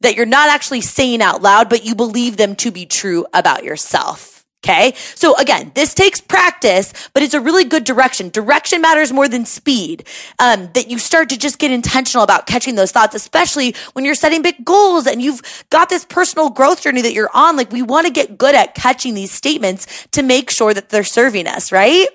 that 0.00 0.14
you're 0.14 0.26
not 0.26 0.50
actually 0.50 0.82
saying 0.82 1.22
out 1.22 1.42
loud, 1.42 1.68
but 1.68 1.84
you 1.84 1.94
believe 1.94 2.36
them 2.36 2.54
to 2.56 2.70
be 2.70 2.84
true 2.84 3.26
about 3.32 3.64
yourself. 3.64 4.44
Okay. 4.64 4.94
So 5.14 5.36
again, 5.36 5.70
this 5.74 5.94
takes 5.94 6.20
practice, 6.20 6.92
but 7.14 7.22
it's 7.22 7.34
a 7.34 7.40
really 7.40 7.64
good 7.64 7.84
direction. 7.84 8.30
Direction 8.30 8.80
matters 8.80 9.12
more 9.12 9.28
than 9.28 9.44
speed. 9.46 10.08
Um, 10.40 10.70
that 10.74 10.90
you 10.90 10.98
start 10.98 11.28
to 11.28 11.38
just 11.38 11.60
get 11.60 11.70
intentional 11.70 12.24
about 12.24 12.48
catching 12.48 12.74
those 12.74 12.90
thoughts, 12.90 13.14
especially 13.14 13.76
when 13.92 14.04
you're 14.04 14.16
setting 14.16 14.42
big 14.42 14.64
goals 14.64 15.06
and 15.06 15.22
you've 15.22 15.40
got 15.70 15.88
this 15.88 16.04
personal 16.04 16.50
growth 16.50 16.82
journey 16.82 17.00
that 17.02 17.12
you're 17.12 17.30
on. 17.32 17.56
Like 17.56 17.70
we 17.70 17.82
want 17.82 18.08
to 18.08 18.12
get 18.12 18.38
good 18.38 18.56
at 18.56 18.74
catching 18.74 19.14
these 19.14 19.30
statements 19.30 20.08
to 20.12 20.22
make 20.24 20.50
sure 20.50 20.74
that 20.74 20.88
they're 20.88 21.04
serving 21.04 21.46
us, 21.46 21.70
right? 21.70 22.08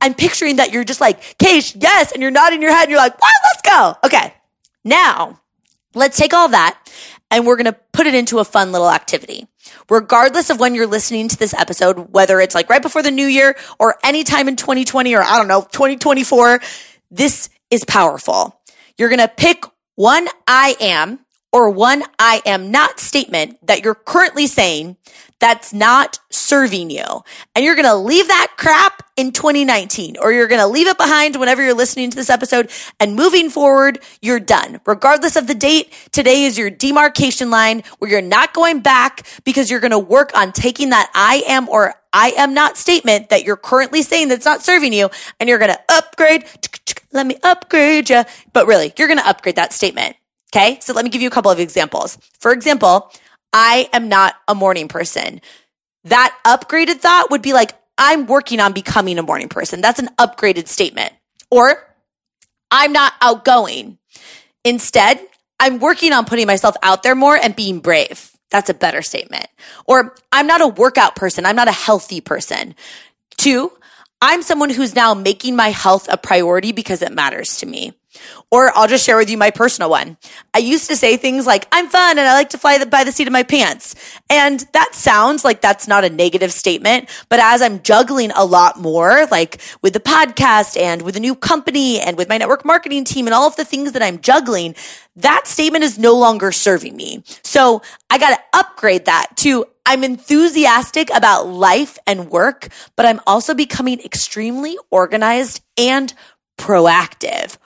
I'm 0.00 0.14
picturing 0.14 0.56
that 0.56 0.72
you're 0.72 0.84
just 0.84 1.00
like, 1.00 1.20
Keish, 1.36 1.76
yes. 1.78 2.12
And 2.12 2.22
you're 2.22 2.30
nodding 2.30 2.62
your 2.62 2.72
head 2.72 2.84
and 2.84 2.90
you're 2.90 3.00
like, 3.00 3.20
what? 3.20 3.34
Let's 3.44 3.62
go. 3.62 3.96
Okay. 4.04 4.32
Now 4.84 5.40
let's 5.94 6.16
take 6.16 6.32
all 6.32 6.48
that 6.48 6.78
and 7.30 7.46
we're 7.46 7.56
going 7.56 7.72
to 7.72 7.78
put 7.92 8.06
it 8.06 8.14
into 8.14 8.38
a 8.38 8.44
fun 8.44 8.72
little 8.72 8.90
activity. 8.90 9.46
Regardless 9.88 10.50
of 10.50 10.60
when 10.60 10.74
you're 10.74 10.86
listening 10.86 11.28
to 11.28 11.36
this 11.36 11.54
episode, 11.54 12.12
whether 12.12 12.40
it's 12.40 12.54
like 12.54 12.68
right 12.68 12.82
before 12.82 13.02
the 13.02 13.10
new 13.10 13.26
year 13.26 13.56
or 13.78 13.96
anytime 14.04 14.48
in 14.48 14.56
2020 14.56 15.14
or 15.14 15.22
I 15.22 15.38
don't 15.38 15.48
know, 15.48 15.62
2024, 15.62 16.60
this 17.10 17.48
is 17.70 17.84
powerful. 17.84 18.60
You're 18.98 19.08
going 19.08 19.20
to 19.20 19.28
pick 19.28 19.64
one 19.94 20.28
I 20.46 20.76
am 20.80 21.20
or 21.52 21.70
one 21.70 22.02
I 22.18 22.42
am 22.44 22.70
not 22.70 22.98
statement 22.98 23.64
that 23.66 23.84
you're 23.84 23.94
currently 23.94 24.46
saying 24.46 24.96
that's 25.42 25.74
not 25.74 26.20
serving 26.30 26.88
you. 26.88 27.04
And 27.56 27.64
you're 27.64 27.74
going 27.74 27.84
to 27.84 27.96
leave 27.96 28.28
that 28.28 28.54
crap 28.56 29.02
in 29.16 29.32
2019 29.32 30.16
or 30.22 30.32
you're 30.32 30.46
going 30.46 30.60
to 30.60 30.68
leave 30.68 30.86
it 30.86 30.96
behind 30.96 31.34
whenever 31.34 31.64
you're 31.64 31.74
listening 31.74 32.10
to 32.10 32.16
this 32.16 32.30
episode 32.30 32.70
and 33.00 33.16
moving 33.16 33.50
forward, 33.50 33.98
you're 34.22 34.38
done. 34.38 34.80
Regardless 34.86 35.34
of 35.34 35.48
the 35.48 35.54
date, 35.54 35.92
today 36.12 36.44
is 36.44 36.56
your 36.56 36.70
demarcation 36.70 37.50
line 37.50 37.82
where 37.98 38.08
you're 38.08 38.22
not 38.22 38.54
going 38.54 38.80
back 38.82 39.26
because 39.42 39.68
you're 39.68 39.80
going 39.80 39.90
to 39.90 39.98
work 39.98 40.30
on 40.38 40.52
taking 40.52 40.90
that 40.90 41.10
I 41.12 41.42
am 41.48 41.68
or 41.68 41.96
I 42.12 42.30
am 42.36 42.54
not 42.54 42.76
statement 42.76 43.30
that 43.30 43.42
you're 43.42 43.56
currently 43.56 44.02
saying 44.02 44.28
that's 44.28 44.44
not 44.44 44.62
serving 44.62 44.92
you 44.92 45.10
and 45.40 45.48
you're 45.48 45.58
going 45.58 45.72
to 45.72 45.80
upgrade. 45.88 46.44
Let 47.10 47.26
me 47.26 47.36
upgrade 47.42 48.10
you. 48.10 48.22
But 48.52 48.68
really, 48.68 48.92
you're 48.96 49.08
going 49.08 49.18
to 49.18 49.28
upgrade 49.28 49.56
that 49.56 49.72
statement. 49.72 50.14
Okay. 50.54 50.78
So 50.80 50.92
let 50.92 51.04
me 51.04 51.10
give 51.10 51.20
you 51.20 51.28
a 51.28 51.32
couple 51.32 51.50
of 51.50 51.58
examples. 51.58 52.16
For 52.38 52.52
example, 52.52 53.10
I 53.52 53.88
am 53.92 54.08
not 54.08 54.34
a 54.48 54.54
morning 54.54 54.88
person. 54.88 55.40
That 56.04 56.36
upgraded 56.44 56.96
thought 56.96 57.30
would 57.30 57.42
be 57.42 57.52
like, 57.52 57.72
I'm 57.98 58.26
working 58.26 58.60
on 58.60 58.72
becoming 58.72 59.18
a 59.18 59.22
morning 59.22 59.48
person. 59.48 59.80
That's 59.80 59.98
an 59.98 60.08
upgraded 60.18 60.68
statement. 60.68 61.12
Or 61.50 61.86
I'm 62.70 62.92
not 62.92 63.12
outgoing. 63.20 63.98
Instead, 64.64 65.20
I'm 65.60 65.78
working 65.78 66.12
on 66.12 66.24
putting 66.24 66.46
myself 66.46 66.74
out 66.82 67.02
there 67.02 67.14
more 67.14 67.36
and 67.36 67.54
being 67.54 67.80
brave. 67.80 68.32
That's 68.50 68.70
a 68.70 68.74
better 68.74 69.02
statement. 69.02 69.46
Or 69.86 70.14
I'm 70.32 70.46
not 70.46 70.60
a 70.60 70.66
workout 70.68 71.16
person. 71.16 71.46
I'm 71.46 71.56
not 71.56 71.68
a 71.68 71.72
healthy 71.72 72.20
person. 72.20 72.74
Two, 73.36 73.72
I'm 74.20 74.42
someone 74.42 74.70
who's 74.70 74.94
now 74.94 75.14
making 75.14 75.56
my 75.56 75.68
health 75.68 76.08
a 76.10 76.16
priority 76.16 76.72
because 76.72 77.02
it 77.02 77.12
matters 77.12 77.58
to 77.58 77.66
me. 77.66 77.92
Or 78.50 78.76
I'll 78.76 78.88
just 78.88 79.04
share 79.04 79.16
with 79.16 79.30
you 79.30 79.38
my 79.38 79.50
personal 79.50 79.90
one. 79.90 80.16
I 80.54 80.58
used 80.58 80.88
to 80.88 80.96
say 80.96 81.16
things 81.16 81.46
like, 81.46 81.66
I'm 81.72 81.88
fun 81.88 82.18
and 82.18 82.26
I 82.26 82.34
like 82.34 82.50
to 82.50 82.58
fly 82.58 82.82
by 82.84 83.04
the 83.04 83.12
seat 83.12 83.26
of 83.26 83.32
my 83.32 83.42
pants. 83.42 83.94
And 84.28 84.66
that 84.72 84.94
sounds 84.94 85.44
like 85.44 85.60
that's 85.60 85.88
not 85.88 86.04
a 86.04 86.10
negative 86.10 86.52
statement. 86.52 87.08
But 87.28 87.40
as 87.40 87.62
I'm 87.62 87.82
juggling 87.82 88.30
a 88.32 88.44
lot 88.44 88.78
more, 88.78 89.26
like 89.30 89.60
with 89.82 89.92
the 89.92 90.00
podcast 90.00 90.80
and 90.80 91.02
with 91.02 91.16
a 91.16 91.20
new 91.20 91.34
company 91.34 92.00
and 92.00 92.16
with 92.16 92.28
my 92.28 92.38
network 92.38 92.64
marketing 92.64 93.04
team 93.04 93.26
and 93.26 93.34
all 93.34 93.46
of 93.46 93.56
the 93.56 93.64
things 93.64 93.92
that 93.92 94.02
I'm 94.02 94.20
juggling, 94.20 94.74
that 95.16 95.46
statement 95.46 95.84
is 95.84 95.98
no 95.98 96.16
longer 96.16 96.52
serving 96.52 96.96
me. 96.96 97.22
So 97.42 97.82
I 98.10 98.18
got 98.18 98.36
to 98.36 98.58
upgrade 98.58 99.06
that 99.06 99.36
to 99.38 99.66
I'm 99.84 100.04
enthusiastic 100.04 101.10
about 101.12 101.48
life 101.48 101.98
and 102.06 102.30
work, 102.30 102.68
but 102.96 103.04
I'm 103.04 103.20
also 103.26 103.52
becoming 103.52 104.00
extremely 104.00 104.78
organized 104.90 105.60
and 105.76 106.12
proactive. 106.56 107.58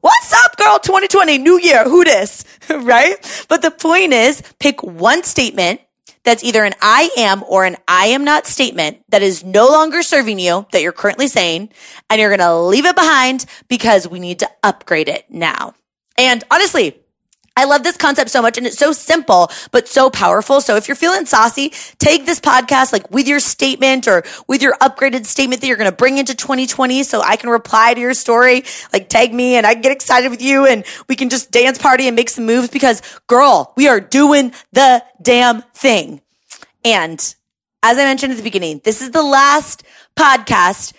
What's 0.00 0.32
up, 0.44 0.56
girl? 0.56 0.78
2020, 0.78 1.38
new 1.38 1.58
year. 1.58 1.84
Who 1.84 2.04
this? 2.04 2.44
right? 2.70 3.46
But 3.48 3.62
the 3.62 3.70
point 3.70 4.12
is 4.12 4.42
pick 4.58 4.82
one 4.82 5.22
statement 5.22 5.80
that's 6.24 6.44
either 6.44 6.64
an 6.64 6.74
I 6.82 7.10
am 7.16 7.42
or 7.48 7.64
an 7.64 7.76
I 7.88 8.06
am 8.06 8.24
not 8.24 8.46
statement 8.46 8.98
that 9.08 9.22
is 9.22 9.42
no 9.44 9.68
longer 9.68 10.02
serving 10.02 10.38
you 10.38 10.66
that 10.72 10.82
you're 10.82 10.92
currently 10.92 11.28
saying, 11.28 11.70
and 12.08 12.20
you're 12.20 12.36
going 12.36 12.46
to 12.46 12.56
leave 12.58 12.84
it 12.84 12.96
behind 12.96 13.46
because 13.68 14.06
we 14.06 14.20
need 14.20 14.40
to 14.40 14.50
upgrade 14.62 15.08
it 15.08 15.24
now. 15.30 15.74
And 16.18 16.44
honestly, 16.50 16.99
I 17.60 17.64
love 17.64 17.82
this 17.82 17.98
concept 17.98 18.30
so 18.30 18.40
much 18.40 18.56
and 18.56 18.66
it's 18.66 18.78
so 18.78 18.90
simple, 18.92 19.50
but 19.70 19.86
so 19.86 20.08
powerful. 20.08 20.62
So 20.62 20.76
if 20.76 20.88
you're 20.88 20.94
feeling 20.94 21.26
saucy, 21.26 21.74
take 21.98 22.24
this 22.24 22.40
podcast 22.40 22.90
like 22.90 23.10
with 23.10 23.28
your 23.28 23.38
statement 23.38 24.08
or 24.08 24.22
with 24.48 24.62
your 24.62 24.78
upgraded 24.78 25.26
statement 25.26 25.60
that 25.60 25.66
you're 25.66 25.76
going 25.76 25.90
to 25.90 25.94
bring 25.94 26.16
into 26.16 26.34
2020 26.34 27.02
so 27.02 27.20
I 27.20 27.36
can 27.36 27.50
reply 27.50 27.92
to 27.92 28.00
your 28.00 28.14
story, 28.14 28.64
like 28.94 29.10
tag 29.10 29.34
me 29.34 29.56
and 29.56 29.66
I 29.66 29.74
get 29.74 29.92
excited 29.92 30.30
with 30.30 30.40
you 30.40 30.64
and 30.64 30.86
we 31.06 31.16
can 31.16 31.28
just 31.28 31.50
dance 31.50 31.76
party 31.76 32.06
and 32.06 32.16
make 32.16 32.30
some 32.30 32.46
moves 32.46 32.70
because 32.70 33.02
girl, 33.26 33.74
we 33.76 33.88
are 33.88 34.00
doing 34.00 34.54
the 34.72 35.04
damn 35.20 35.60
thing. 35.74 36.22
And 36.82 37.20
as 37.82 37.98
I 37.98 38.04
mentioned 38.04 38.32
at 38.32 38.38
the 38.38 38.42
beginning, 38.42 38.80
this 38.84 39.02
is 39.02 39.10
the 39.10 39.22
last 39.22 39.82
podcast 40.16 40.94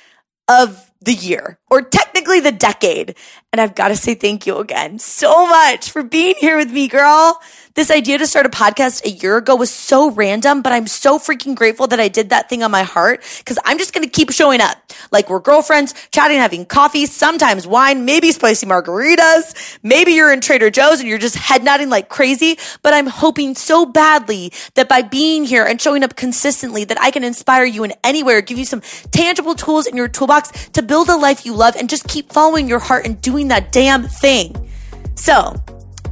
of 0.48 0.91
the 1.02 1.14
year. 1.14 1.58
or 1.70 1.82
technically 1.82 2.40
the 2.40 2.52
decade. 2.52 3.16
And 3.52 3.62
I've 3.62 3.76
got 3.76 3.90
to 3.90 3.96
say 3.96 4.14
thank 4.14 4.46
you 4.46 4.58
again 4.58 5.00
so 5.00 5.48
much 5.48 5.90
for 5.90 6.04
being 6.04 6.36
here 6.38 6.58
with 6.58 6.72
me, 6.72 6.88
girl. 6.88 7.40
This 7.74 7.90
idea 7.90 8.18
to 8.18 8.28
start 8.28 8.46
a 8.46 8.50
podcast 8.50 9.06
a 9.06 9.12
year 9.12 9.38
ago 9.38 9.56
was 9.56 9.72
so 9.72 10.12
random, 10.12 10.62
but 10.62 10.74
I'm 10.74 10.88
so 10.88 11.18
freaking 11.18 11.56
grateful 11.56 11.88
that 11.88 12.02
I 12.02 12.10
did 12.10 12.32
that 12.32 12.50
thing 12.50 12.64
on 12.64 12.72
my 12.72 12.84
heart 12.84 13.24
because 13.38 13.58
I'm 13.64 13.78
just 13.78 13.94
going 13.94 14.04
to 14.04 14.10
keep 14.10 14.30
showing 14.32 14.60
up. 14.60 14.76
Like 15.10 15.30
we're 15.30 15.40
girlfriends, 15.40 15.94
chatting, 16.12 16.38
having 16.38 16.66
coffee, 16.66 17.06
sometimes 17.06 17.66
wine, 17.66 18.04
maybe 18.04 18.34
spicy 18.34 18.66
margaritas. 18.66 19.80
Maybe 19.84 20.12
you're 20.12 20.34
in 20.34 20.42
Trader 20.42 20.70
Joe's 20.70 21.00
and 21.00 21.08
you're 21.08 21.18
just 21.18 21.38
head 21.38 21.64
nodding 21.64 21.90
like 21.90 22.10
crazy. 22.10 22.58
But 22.82 22.94
I'm 22.94 23.08
hoping 23.08 23.56
so 23.56 23.86
badly 23.86 24.52
that 24.74 24.90
by 24.90 25.02
being 25.02 25.46
here 25.46 25.64
and 25.64 25.82
showing 25.82 26.04
up 26.04 26.18
consistently 26.18 26.84
that 26.84 27.00
I 27.00 27.10
can 27.10 27.24
inspire 27.24 27.64
you 27.64 27.86
in 27.86 27.94
anywhere, 28.04 28.42
give 28.42 28.58
you 28.58 28.66
some 28.66 28.82
tangible 29.12 29.56
tools 29.56 29.88
in 29.88 29.96
your 29.96 30.10
toolbox 30.10 30.70
to 30.72 30.82
build 30.82 31.08
a 31.08 31.16
life 31.16 31.46
you 31.46 31.54
love 31.54 31.78
and 31.78 31.90
just 31.90 32.06
keep 32.10 32.34
following 32.34 32.68
your 32.68 32.80
heart 32.80 33.06
and 33.06 33.22
doing 33.22 33.48
that 33.48 33.72
damn 33.72 34.04
thing. 34.04 34.70
So, 35.16 35.56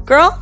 girl, 0.06 0.42